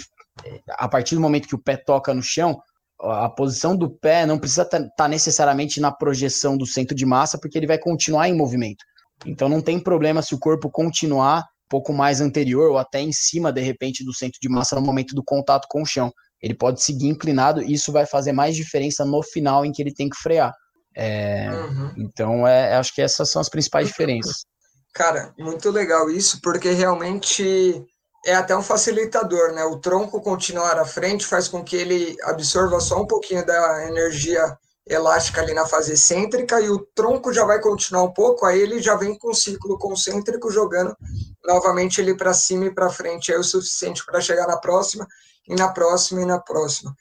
[0.69, 2.61] A partir do momento que o pé toca no chão,
[3.01, 7.39] a posição do pé não precisa estar tá necessariamente na projeção do centro de massa,
[7.39, 8.85] porque ele vai continuar em movimento.
[9.27, 13.13] Então não tem problema se o corpo continuar um pouco mais anterior ou até em
[13.13, 16.13] cima, de repente, do centro de massa no momento do contato com o chão.
[16.43, 19.93] Ele pode seguir inclinado e isso vai fazer mais diferença no final em que ele
[19.93, 20.53] tem que frear.
[20.97, 21.93] É, uhum.
[21.99, 24.45] Então, é, acho que essas são as principais diferenças.
[24.93, 27.85] Cara, muito legal isso, porque realmente
[28.27, 29.65] é até um facilitador, né?
[29.65, 34.43] O tronco continuar à frente faz com que ele absorva só um pouquinho da energia
[34.91, 38.83] elástica ali na fase excêntrica e o tronco já vai continuar um pouco, aí ele
[38.83, 40.97] já vem com um ciclo concêntrico jogando
[41.45, 45.07] novamente ele para cima e para frente, é o suficiente para chegar na próxima
[45.49, 46.95] e na próxima e na próxima.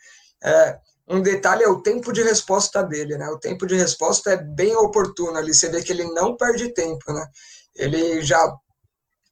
[0.44, 0.78] É,
[1.08, 3.28] um detalhe é o tempo de resposta dele, né?
[3.30, 7.12] O tempo de resposta é bem oportuno ali, você vê que ele não perde tempo,
[7.12, 7.28] né?
[7.76, 8.56] Ele já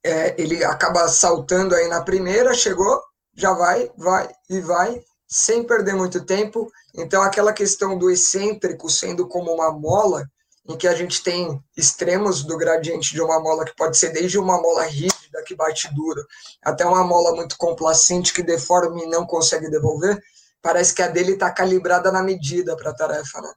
[0.03, 2.99] é, ele acaba saltando aí na primeira, chegou,
[3.35, 6.71] já vai, vai e vai, sem perder muito tempo.
[6.95, 10.25] Então, aquela questão do excêntrico sendo como uma mola,
[10.67, 14.37] em que a gente tem extremos do gradiente de uma mola, que pode ser desde
[14.37, 16.21] uma mola rígida, que bate duro,
[16.63, 20.21] até uma mola muito complacente, que deforma e não consegue devolver,
[20.61, 23.53] parece que a dele está calibrada na medida para a tarefa, né?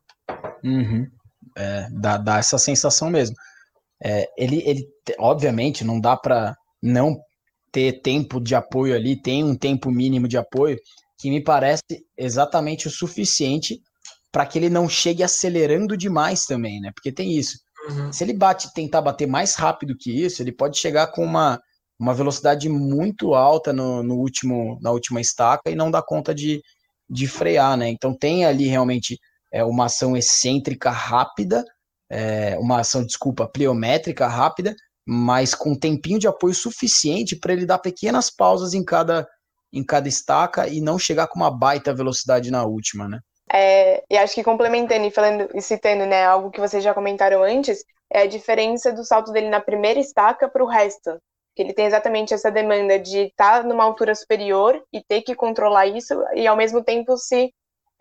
[0.62, 1.06] Uhum.
[1.56, 3.34] É, dá, dá essa sensação mesmo.
[4.02, 7.18] É, ele, ele, obviamente, não dá para não
[7.72, 10.78] ter tempo de apoio ali, tem um tempo mínimo de apoio
[11.20, 11.82] que me parece
[12.16, 13.80] exatamente o suficiente
[14.32, 16.90] para que ele não chegue acelerando demais também, né?
[16.94, 17.58] Porque tem isso.
[17.88, 18.12] Uhum.
[18.12, 21.60] Se ele bate, tentar bater mais rápido que isso, ele pode chegar com uma,
[21.98, 26.62] uma velocidade muito alta no, no último, na última estaca e não dar conta de,
[27.08, 27.90] de frear, né?
[27.90, 29.18] Então tem ali realmente
[29.52, 31.64] é, uma ação excêntrica rápida,
[32.10, 34.74] é, uma ação, desculpa, pliométrica rápida,
[35.06, 39.26] mas com um tempinho de apoio suficiente para ele dar pequenas pausas em cada,
[39.72, 43.20] em cada estaca e não chegar com uma baita velocidade na última, né?
[43.52, 47.42] É, e acho que complementando e falando e citando, né, algo que vocês já comentaram
[47.42, 51.18] antes, é a diferença do salto dele na primeira estaca para o resto.
[51.54, 55.34] Que ele tem exatamente essa demanda de estar tá numa altura superior e ter que
[55.34, 57.52] controlar isso e ao mesmo tempo se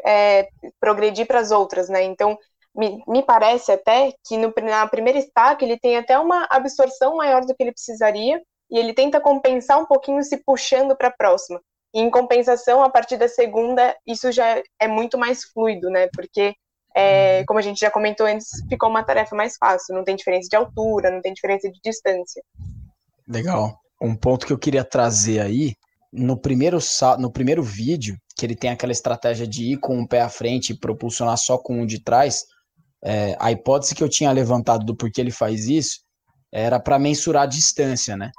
[0.05, 0.47] é,
[0.79, 2.03] progredir para as outras, né?
[2.03, 2.37] Então
[2.75, 7.43] me, me parece até que no, na primeira estaca ele tem até uma absorção maior
[7.45, 8.39] do que ele precisaria
[8.69, 11.61] e ele tenta compensar um pouquinho se puxando para a próxima.
[11.93, 16.07] E em compensação, a partir da segunda, isso já é muito mais fluido, né?
[16.13, 16.53] Porque,
[16.95, 17.45] é, uhum.
[17.47, 19.95] como a gente já comentou antes, ficou uma tarefa mais fácil.
[19.95, 22.43] Não tem diferença de altura, não tem diferença de distância.
[23.27, 23.75] Legal.
[24.01, 25.73] Um ponto que eu queria trazer aí,
[26.13, 26.77] no primeiro,
[27.17, 30.71] no primeiro vídeo, que ele tem aquela estratégia de ir com um pé à frente
[30.71, 32.43] e propulsionar só com um de trás,
[33.03, 35.99] é, a hipótese que eu tinha levantado do porquê ele faz isso
[36.51, 38.31] era para mensurar a distância, né?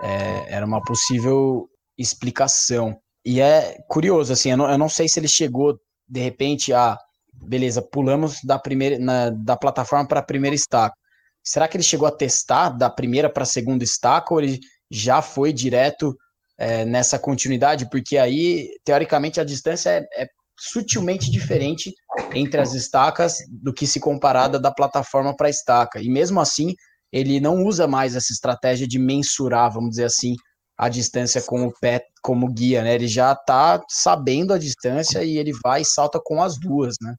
[0.00, 2.98] É, era uma possível explicação.
[3.24, 5.78] E é curioso, assim, eu não, eu não sei se ele chegou,
[6.08, 6.98] de repente, a.
[7.38, 10.96] Beleza, pulamos da, primeira, na, da plataforma para a primeira estaca.
[11.44, 14.58] Será que ele chegou a testar da primeira para a segunda estaca ou ele
[14.90, 16.16] já foi direto
[16.58, 17.90] é, nessa continuidade?
[17.90, 20.28] Porque aí, teoricamente, a distância é, é
[20.58, 21.94] sutilmente diferente
[22.34, 26.00] entre as estacas do que se comparada da plataforma para a estaca.
[26.00, 26.74] E mesmo assim,
[27.16, 30.36] ele não usa mais essa estratégia de mensurar, vamos dizer assim,
[30.76, 32.94] a distância com o pé como guia, né?
[32.94, 37.14] Ele já está sabendo a distância e ele vai e salta com as duas, né?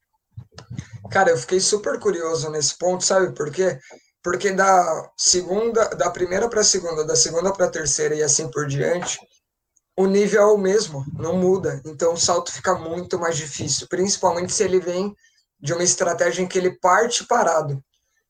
[1.09, 3.79] Cara, eu fiquei super curioso nesse ponto, sabe por quê?
[4.23, 8.51] Porque da segunda, da primeira para a segunda, da segunda para a terceira e assim
[8.51, 9.17] por diante,
[9.97, 11.81] o nível é o mesmo, não muda.
[11.85, 15.15] Então o salto fica muito mais difícil, principalmente se ele vem
[15.59, 17.81] de uma estratégia em que ele parte parado.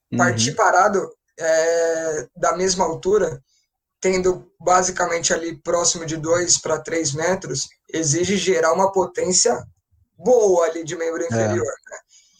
[0.10, 0.18] Uhum.
[0.18, 3.42] Partir parado é, da mesma altura,
[4.00, 9.66] tendo basicamente ali próximo de 2 para 3 metros, exige gerar uma potência
[10.18, 11.28] boa ali de membro é.
[11.28, 11.74] inferior.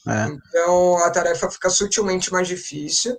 [0.08, 0.10] É.
[0.10, 0.28] Né?
[0.28, 0.28] É.
[0.30, 3.18] Então a tarefa fica sutilmente mais difícil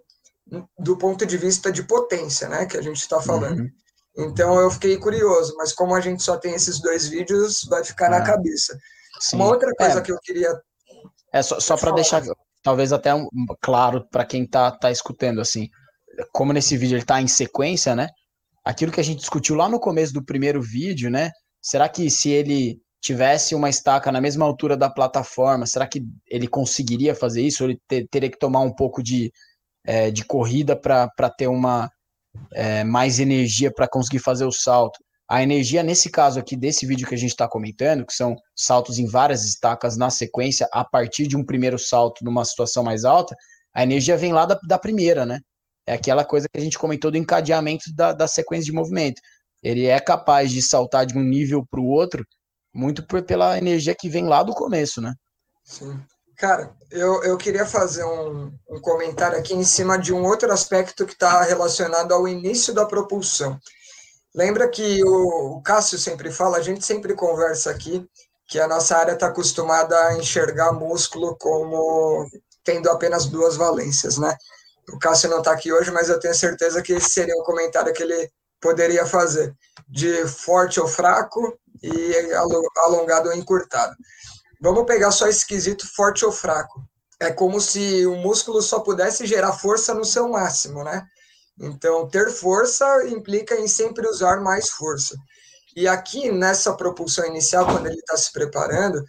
[0.79, 2.65] do ponto de vista de potência, né?
[2.65, 3.61] Que a gente está falando.
[3.61, 3.71] Uhum.
[4.17, 8.09] Então eu fiquei curioso, mas como a gente só tem esses dois vídeos, vai ficar
[8.09, 8.25] na é.
[8.25, 8.79] cabeça.
[9.21, 9.37] Sim.
[9.37, 10.03] Uma outra coisa é.
[10.03, 10.61] que eu queria.
[11.33, 12.23] É só, só para deixar
[12.69, 13.27] talvez até um,
[13.63, 15.71] claro para quem tá, tá escutando, assim,
[16.35, 18.09] como nesse vídeo ele tá em sequência, né?
[18.63, 21.31] Aquilo que a gente discutiu lá no começo do primeiro vídeo, né?
[21.63, 26.47] Será que se ele tivesse uma estaca na mesma altura da plataforma, será que ele
[26.47, 27.65] conseguiria fazer isso?
[27.65, 29.33] Ele ter, teria que tomar um pouco de,
[29.87, 31.91] é, de corrida para ter uma,
[32.53, 34.99] é, mais energia para conseguir fazer o salto.
[35.29, 38.99] A energia, nesse caso aqui, desse vídeo que a gente está comentando, que são saltos
[38.99, 43.37] em várias estacas na sequência, a partir de um primeiro salto numa situação mais alta,
[43.75, 45.41] a energia vem lá da, da primeira, né?
[45.87, 49.21] É aquela coisa que a gente comentou do encadeamento da, da sequência de movimento.
[49.63, 52.25] Ele é capaz de saltar de um nível para o outro
[52.75, 55.15] muito por, pela energia que vem lá do começo, né?
[55.65, 56.01] Sim.
[56.37, 61.05] Cara, eu, eu queria fazer um, um comentário aqui em cima de um outro aspecto
[61.05, 63.59] que está relacionado ao início da propulsão.
[64.35, 68.07] Lembra que o, Cássio sempre fala, a gente sempre conversa aqui,
[68.47, 72.27] que a nossa área está acostumada a enxergar músculo como
[72.65, 74.37] tendo apenas duas valências, né?
[74.93, 77.93] O Cássio não está aqui hoje, mas eu tenho certeza que esse seria um comentário
[77.93, 79.55] que ele poderia fazer,
[79.89, 82.15] de forte ou fraco e
[82.85, 83.95] alongado ou encurtado.
[84.61, 86.83] Vamos pegar só esse quesito forte ou fraco.
[87.21, 91.07] É como se o músculo só pudesse gerar força no seu máximo, né?
[91.61, 95.17] Então, ter força implica em sempre usar mais força.
[95.75, 99.05] E aqui, nessa propulsão inicial, quando ele está se preparando,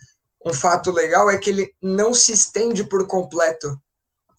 [0.46, 3.76] um fato legal é que ele não se estende por completo.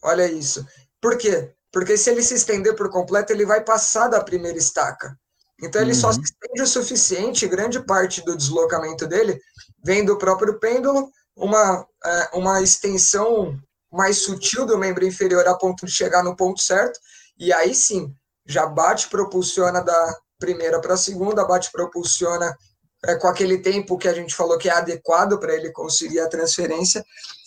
[0.02, 0.66] Olha isso.
[1.00, 1.52] Por quê?
[1.72, 5.16] Porque se ele se estender por completo, ele vai passar da primeira estaca.
[5.62, 6.00] Então, ele uhum.
[6.00, 9.40] só se estende o suficiente, grande parte do deslocamento dele
[9.84, 13.58] vem do próprio pêndulo, uma, é, uma extensão
[13.92, 16.98] mais sutil do membro inferior a ponto de chegar no ponto certo,
[17.40, 18.14] e aí sim,
[18.44, 22.54] já bate, propulsiona da primeira para a segunda, bate, propulsiona
[23.04, 26.28] é, com aquele tempo que a gente falou que é adequado para ele conseguir a
[26.28, 27.02] transferência,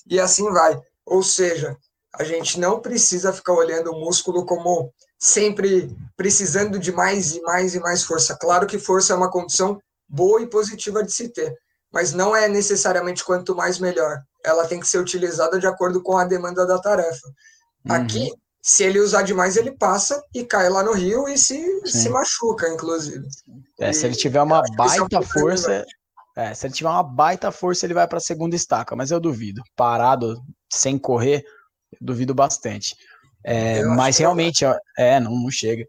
[0.08, 0.80] e assim vai.
[1.06, 1.78] Ou seja,
[2.16, 7.76] a gente não precisa ficar olhando o músculo como sempre precisando de mais e mais
[7.76, 8.36] e mais força.
[8.36, 9.80] Claro que força é uma condição
[10.10, 11.56] boa e positiva de se ter,
[11.92, 14.22] mas não é necessariamente quanto mais melhor.
[14.44, 17.28] Ela tem que ser utilizada de acordo com a demanda da tarefa.
[18.28, 18.38] Uhum.
[18.66, 22.70] Se ele usar demais, ele passa e cai lá no rio e se, se machuca,
[22.70, 23.28] inclusive.
[23.78, 25.86] É, e, se ele tiver uma baita é um força.
[26.38, 29.20] É, se ele tiver uma baita força, ele vai para a segunda estaca, mas eu
[29.20, 29.62] duvido.
[29.76, 30.42] Parado,
[30.72, 31.44] sem correr,
[32.00, 32.96] duvido bastante.
[33.46, 34.64] É, mas realmente,
[34.98, 35.86] é, não, não chega.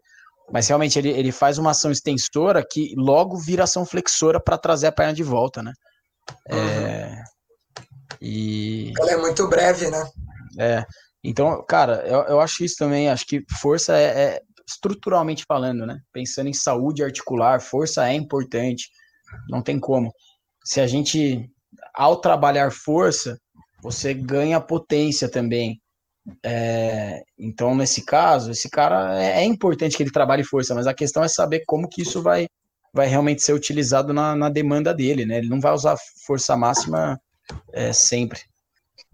[0.51, 4.87] Mas realmente ele, ele faz uma ação extensora que logo vira ação flexora para trazer
[4.87, 5.71] a perna de volta, né?
[6.49, 7.23] É, uhum.
[8.21, 8.93] e...
[8.99, 10.05] Ela é muito breve, né?
[10.59, 10.85] É.
[11.27, 15.99] Então, cara, eu, eu acho isso também, acho que força é, é, estruturalmente falando, né?
[16.13, 18.89] Pensando em saúde articular, força é importante,
[19.49, 20.13] não tem como.
[20.63, 21.49] Se a gente,
[21.95, 23.39] ao trabalhar força,
[23.81, 25.81] você ganha potência também.
[26.43, 30.93] É, então, nesse caso, esse cara é, é, importante que ele trabalhe força, mas a
[30.93, 32.47] questão é saber como que isso vai,
[32.93, 35.39] vai realmente ser utilizado na, na demanda dele, né?
[35.39, 35.97] Ele não vai usar
[36.27, 37.19] força máxima
[37.73, 38.41] é, sempre.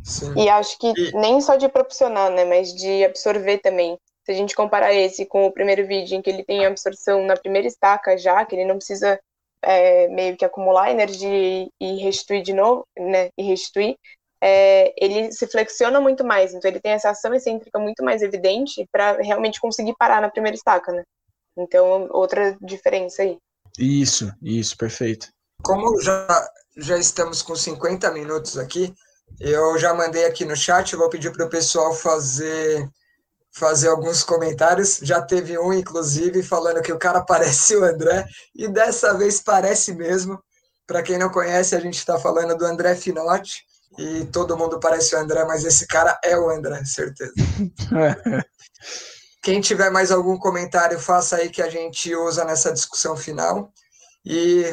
[0.03, 0.33] Sim.
[0.35, 3.97] E acho que nem só de proporcionar, né, mas de absorver também.
[4.25, 7.35] Se a gente comparar esse com o primeiro vídeo, em que ele tem absorção na
[7.35, 9.19] primeira estaca já, que ele não precisa
[9.63, 13.95] é, meio que acumular energia e restituir de novo, né, e restituir,
[14.43, 16.53] é, ele se flexiona muito mais.
[16.53, 20.55] Então ele tem essa ação excêntrica muito mais evidente para realmente conseguir parar na primeira
[20.55, 21.03] estaca, né?
[21.57, 23.37] Então, outra diferença aí.
[23.77, 25.27] Isso, isso, perfeito.
[25.63, 26.27] Como já,
[26.77, 28.93] já estamos com 50 minutos aqui,
[29.39, 32.89] eu já mandei aqui no chat, vou pedir para o pessoal fazer
[33.53, 34.99] fazer alguns comentários.
[35.01, 38.25] Já teve um, inclusive, falando que o cara parece o André,
[38.55, 40.41] e dessa vez parece mesmo.
[40.87, 43.63] Para quem não conhece, a gente está falando do André Finotti,
[43.97, 47.33] e todo mundo parece o André, mas esse cara é o André, certeza.
[49.43, 53.73] Quem tiver mais algum comentário, faça aí que a gente usa nessa discussão final.
[54.23, 54.63] E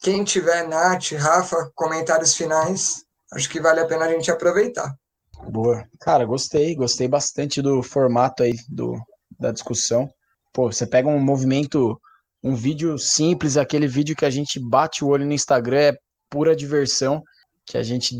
[0.00, 4.94] quem tiver, Nath, Rafa, comentários finais, acho que vale a pena a gente aproveitar.
[5.50, 5.84] Boa.
[6.00, 8.94] Cara, gostei, gostei bastante do formato aí do,
[9.38, 10.08] da discussão.
[10.52, 11.98] Pô, você pega um movimento,
[12.42, 15.96] um vídeo simples, aquele vídeo que a gente bate o olho no Instagram, é
[16.30, 17.22] pura diversão
[17.64, 18.16] que a gente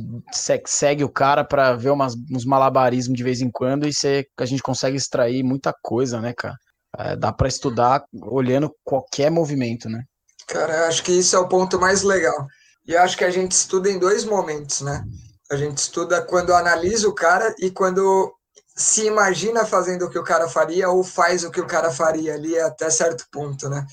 [0.64, 4.46] segue o cara para ver umas, uns malabarismos de vez em quando e cê, a
[4.46, 6.54] gente consegue extrair muita coisa, né, cara?
[6.98, 10.04] É, dá para estudar olhando qualquer movimento, né?
[10.46, 12.46] Cara, acho que isso é o ponto mais legal.
[12.87, 15.05] E acho que a gente estuda em dois momentos, né?
[15.51, 18.35] A gente estuda quando analisa o cara e quando
[18.76, 22.35] se imagina fazendo o que o cara faria ou faz o que o cara faria
[22.35, 23.87] ali até certo ponto, né?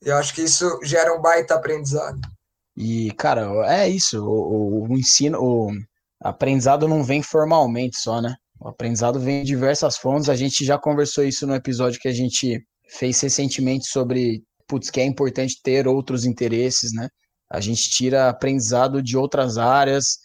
[0.00, 2.18] Eu acho que isso gera um baita aprendizado.
[2.76, 4.24] E, cara, é isso.
[4.24, 5.70] O, o, o ensino, o
[6.20, 8.34] aprendizado não vem formalmente só, né?
[8.58, 10.28] O aprendizado vem de diversas fontes.
[10.28, 15.00] A gente já conversou isso no episódio que a gente fez recentemente sobre, putz, que
[15.00, 17.08] é importante ter outros interesses, né?
[17.52, 20.18] A gente tira aprendizado de outras áreas,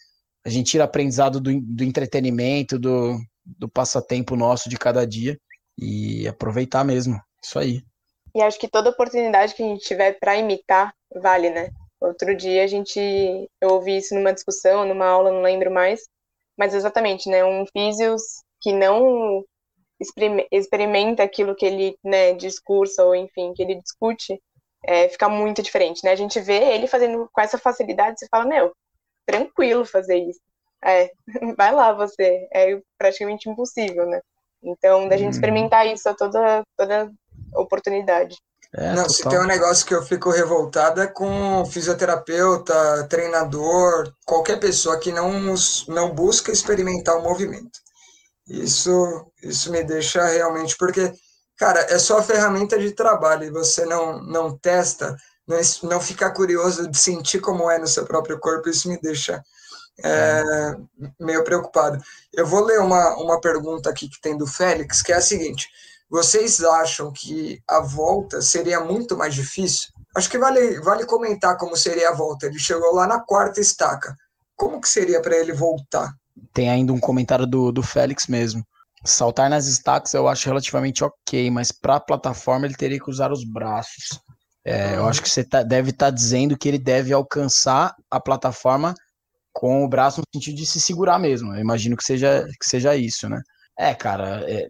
[0.46, 5.38] a gente tira aprendizado do, do entretenimento, do, do passatempo nosso de cada dia
[5.76, 7.20] e aproveitar mesmo.
[7.44, 7.82] Isso aí.
[8.34, 11.68] E acho que toda oportunidade que a gente tiver para imitar vale, né?
[12.00, 12.98] Outro dia a gente
[13.60, 16.00] eu ouvi isso numa discussão, numa aula, não lembro mais,
[16.56, 17.44] mas exatamente, né?
[17.44, 18.22] Um físios
[18.60, 19.44] que não
[20.50, 24.40] experimenta aquilo que ele né, discursa ou enfim que ele discute
[24.84, 26.12] é, fica muito diferente, né?
[26.12, 28.72] A gente vê ele fazendo com essa facilidade, você fala, meu,
[29.26, 30.40] tranquilo fazer isso.
[30.84, 31.10] É,
[31.56, 34.20] vai lá você, é praticamente impossível, né?
[34.62, 35.30] Então, da gente uhum.
[35.30, 37.10] experimentar isso a toda, toda
[37.54, 38.36] oportunidade.
[38.74, 44.60] É, não, se tem um negócio que eu fico revoltada é com fisioterapeuta, treinador, qualquer
[44.60, 45.54] pessoa que não,
[45.88, 47.78] não busca experimentar o movimento.
[48.46, 51.12] Isso, isso me deixa realmente, porque,
[51.58, 56.88] cara, é só ferramenta de trabalho e você não, não testa, não, não fica curioso
[56.88, 59.42] de sentir como é no seu próprio corpo, isso me deixa
[60.04, 60.42] é,
[61.18, 62.02] meio preocupado.
[62.32, 65.68] Eu vou ler uma, uma pergunta aqui que tem do Félix, que é a seguinte:
[66.08, 69.90] vocês acham que a volta seria muito mais difícil?
[70.14, 72.46] Acho que vale, vale comentar como seria a volta.
[72.46, 74.16] Ele chegou lá na quarta estaca.
[74.56, 76.14] Como que seria para ele voltar?
[76.52, 78.64] Tem ainda um comentário do, do Félix mesmo.
[79.04, 83.32] Saltar nas estacas eu acho relativamente ok, mas para a plataforma ele teria que usar
[83.32, 84.20] os braços.
[84.64, 88.20] É, Eu acho que você tá, deve estar tá dizendo que ele deve alcançar a
[88.20, 88.94] plataforma
[89.52, 91.54] com o braço no sentido de se segurar mesmo.
[91.54, 93.40] Eu imagino que seja, que seja isso, né?
[93.78, 94.66] É, cara, é,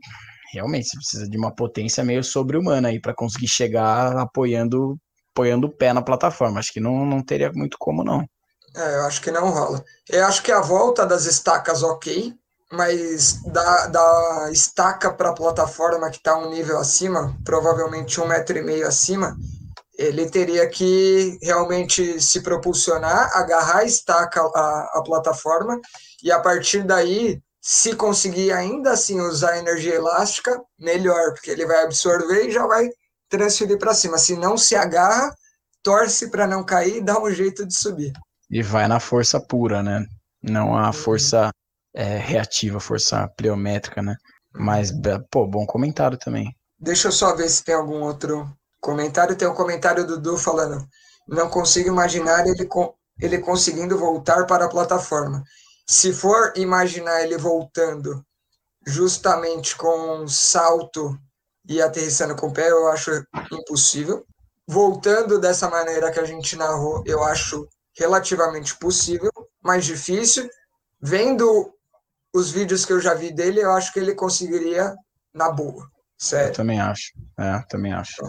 [0.53, 4.97] realmente você precisa de uma potência meio sobre-humana aí para conseguir chegar apoiando,
[5.33, 6.61] apoiando o pé na plataforma.
[6.61, 8.25] Acho que não, não teria muito como, não.
[8.77, 9.83] É, eu acho que não rola.
[10.09, 12.35] Eu acho que a volta das estacas, ok,
[12.73, 18.59] mas da, da estaca para a plataforma que está um nível acima, provavelmente um metro
[18.59, 19.37] e meio acima,
[19.99, 25.81] ele teria que realmente se propulsionar, agarrar a estaca a, a plataforma
[26.23, 31.83] e a partir daí, se conseguir ainda assim usar energia elástica, melhor, porque ele vai
[31.83, 32.89] absorver e já vai
[33.29, 34.19] transferir para cima.
[34.19, 35.35] Se não se agarra,
[35.83, 38.13] torce para não cair e dá um jeito de subir.
[38.51, 40.07] E vai na força pura, né?
[40.43, 41.51] Não a força
[41.99, 44.17] é, reativa, força pleométrica, né?
[44.55, 44.91] Mas,
[45.31, 46.55] pô, bom comentário também.
[46.79, 48.49] Deixa eu só ver se tem algum outro
[48.81, 50.87] Comentário tem um comentário do Dudu falando:
[51.27, 52.69] não consigo imaginar ele,
[53.21, 55.43] ele conseguindo voltar para a plataforma.
[55.87, 58.23] Se for imaginar ele voltando
[58.87, 61.19] justamente com salto
[61.69, 63.11] e aterrissando com o pé, eu acho
[63.53, 64.25] impossível.
[64.67, 69.31] Voltando dessa maneira que a gente narrou, eu acho relativamente possível,
[69.63, 70.49] mais difícil.
[71.01, 71.75] Vendo
[72.39, 74.95] os vídeos que eu já vi dele, eu acho que ele conseguiria
[75.35, 75.89] na boa.
[76.17, 76.49] Sério.
[76.49, 77.13] Eu também acho.
[77.39, 78.23] É, também acho.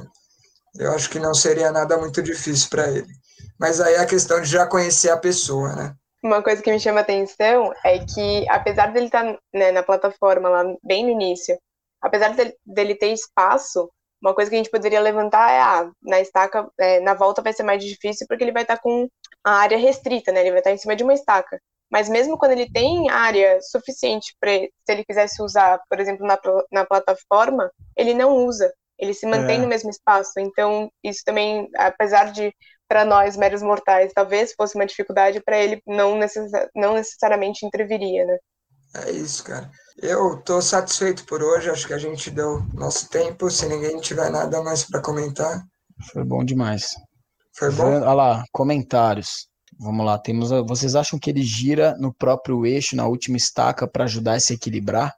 [0.76, 3.08] Eu acho que não seria nada muito difícil para ele.
[3.60, 5.96] Mas aí é a questão de já conhecer a pessoa, né?
[6.24, 10.50] Uma coisa que me chama atenção é que, apesar dele estar tá, né, na plataforma
[10.50, 11.58] lá bem no início,
[12.02, 13.90] apesar dele, dele, ter espaço,
[14.22, 17.54] uma coisa que a gente poderia levantar é, ah, na estaca, é, na volta vai
[17.54, 19.08] ser mais difícil porque ele vai estar tá com
[19.46, 20.42] a área restrita, né?
[20.42, 21.60] Ele vai estar tá em cima de uma estaca.
[21.92, 26.40] Mas mesmo quando ele tem área suficiente para, se ele quisesse usar, por exemplo, na,
[26.72, 29.62] na plataforma, ele não usa ele se mantém é.
[29.62, 30.34] no mesmo espaço.
[30.38, 32.54] Então, isso também, apesar de
[32.88, 38.26] para nós meros mortais, talvez fosse uma dificuldade para ele não, necess não necessariamente interviria,
[38.26, 38.38] né?
[38.96, 39.70] É isso, cara.
[40.02, 44.32] Eu tô satisfeito por hoje, acho que a gente deu nosso tempo, se ninguém tiver
[44.32, 45.62] nada mais para comentar.
[46.12, 46.88] Foi bom demais.
[47.56, 47.86] Foi bom?
[47.86, 49.49] Olha lá, comentários.
[49.80, 50.50] Vamos lá, temos.
[50.68, 54.54] Vocês acham que ele gira no próprio eixo, na última estaca, para ajudar a se
[54.54, 55.16] equilibrar?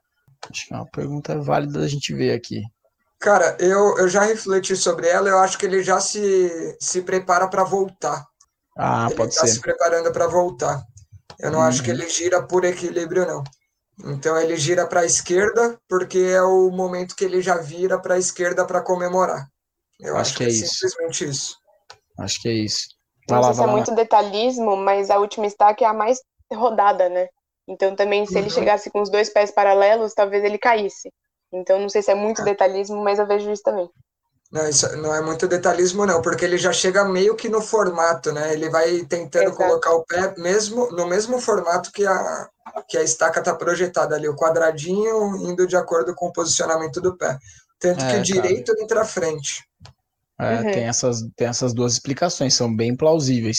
[0.48, 2.62] Acho que é uma pergunta válida da gente ver aqui.
[3.18, 7.48] Cara, eu, eu já refleti sobre ela, eu acho que ele já se, se prepara
[7.48, 8.24] para voltar.
[8.76, 9.54] Ah, ele pode tá ser.
[9.54, 10.82] se preparando para voltar.
[11.38, 11.64] Eu não uhum.
[11.64, 13.42] acho que ele gira por equilíbrio, não.
[14.12, 18.14] Então ele gira para a esquerda, porque é o momento que ele já vira para
[18.14, 19.46] a esquerda para comemorar.
[20.00, 20.74] Eu acho, acho que, é, é isso.
[20.74, 21.56] simplesmente isso.
[22.18, 22.88] Acho que é isso.
[23.28, 26.20] Vai não lá, sei se é muito detalhismo, mas a última estaca é a mais
[26.52, 27.28] rodada, né?
[27.68, 28.40] Então também, se uhum.
[28.40, 31.12] ele chegasse com os dois pés paralelos, talvez ele caísse.
[31.52, 33.88] Então, não sei se é muito detalhismo, mas eu vejo isso também.
[34.50, 38.32] Não, isso não é muito detalhismo, não, porque ele já chega meio que no formato,
[38.32, 38.52] né?
[38.52, 39.56] Ele vai tentando Exato.
[39.56, 42.48] colocar o pé mesmo no mesmo formato que a,
[42.86, 47.16] que a estaca está projetada ali, o quadradinho indo de acordo com o posicionamento do
[47.16, 47.38] pé.
[47.78, 49.64] Tanto é, que o direito entra à frente.
[50.40, 50.62] É, uhum.
[50.72, 53.58] tem, essas, tem essas duas explicações, são bem plausíveis.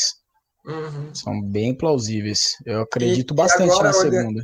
[0.65, 1.13] Uhum.
[1.13, 2.55] São bem plausíveis.
[2.65, 4.43] Eu acredito e, bastante e agora, na segunda.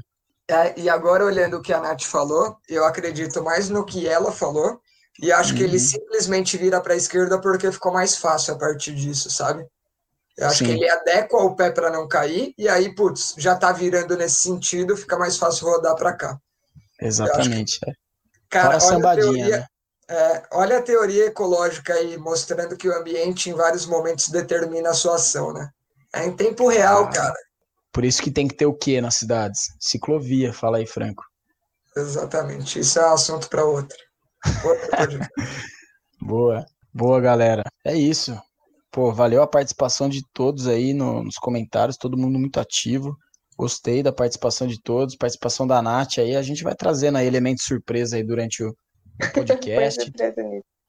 [0.50, 4.32] É, e agora, olhando o que a Nath falou, eu acredito mais no que ela
[4.32, 4.80] falou
[5.22, 5.58] e acho uhum.
[5.58, 5.84] que ele uhum.
[5.84, 9.66] simplesmente vira para a esquerda porque ficou mais fácil a partir disso, sabe?
[10.38, 10.66] Eu acho Sim.
[10.66, 14.38] que ele adequa o pé para não cair, e aí, putz, já tá virando nesse
[14.38, 16.40] sentido, fica mais fácil rodar para cá.
[17.02, 17.78] Exatamente.
[17.80, 17.92] Que,
[18.50, 19.66] cara, olha a, teoria, né?
[20.10, 24.94] É, olha a teoria ecológica aí, mostrando que o ambiente em vários momentos determina a
[24.94, 25.70] sua ação, né?
[26.12, 27.36] É em tempo real, ah, cara.
[27.94, 29.68] Por isso que tem que ter o quê nas cidades?
[29.80, 31.24] Ciclovia, fala aí, Franco.
[31.96, 33.98] Exatamente, isso é um assunto para outra.
[36.22, 37.64] Boa, boa, galera.
[37.86, 38.38] É isso.
[38.92, 43.16] Pô, valeu a participação de todos aí no, nos comentários, todo mundo muito ativo.
[43.58, 46.36] Gostei da participação de todos, participação da Nath aí.
[46.36, 48.76] A gente vai trazendo aí elementos surpresa aí durante o
[49.34, 50.12] podcast.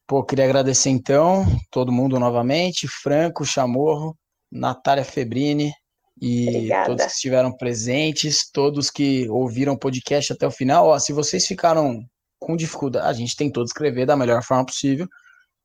[0.07, 4.17] Pô, queria agradecer então todo mundo novamente, Franco, Chamorro,
[4.51, 5.73] Natália Febrini
[6.21, 6.85] e Obrigada.
[6.87, 10.87] todos que estiveram presentes, todos que ouviram o podcast até o final.
[10.87, 12.05] Ó, se vocês ficaram
[12.39, 15.07] com dificuldade, a gente tentou descrever da melhor forma possível,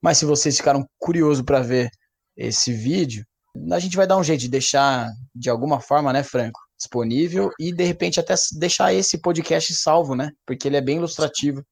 [0.01, 1.91] mas se vocês ficaram curiosos para ver
[2.37, 3.25] esse vídeo,
[3.73, 7.73] a gente vai dar um jeito de deixar de alguma forma, né, Franco, disponível e
[7.73, 10.31] de repente até deixar esse podcast salvo, né?
[10.47, 11.64] Porque ele é bem ilustrativo.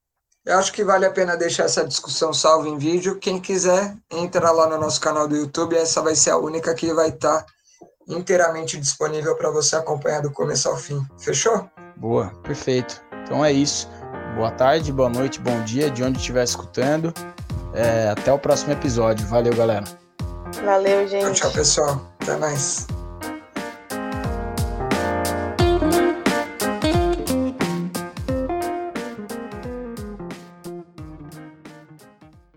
[0.47, 3.19] Eu acho que vale a pena deixar essa discussão salva em vídeo.
[3.19, 5.75] Quem quiser, entra lá no nosso canal do YouTube.
[5.75, 7.47] Essa vai ser a única que vai estar
[8.07, 11.03] inteiramente disponível para você acompanhar do começo ao fim.
[11.19, 11.67] Fechou?
[11.97, 13.03] Boa, perfeito.
[13.23, 13.89] Então é isso.
[14.37, 17.15] Boa tarde, boa noite, bom dia, de onde estiver escutando.
[17.73, 19.27] É, até o próximo episódio.
[19.27, 19.85] Valeu, galera.
[20.63, 21.25] Valeu, gente.
[21.25, 22.13] Tchau, tchau, pessoal.
[22.21, 22.87] Até mais.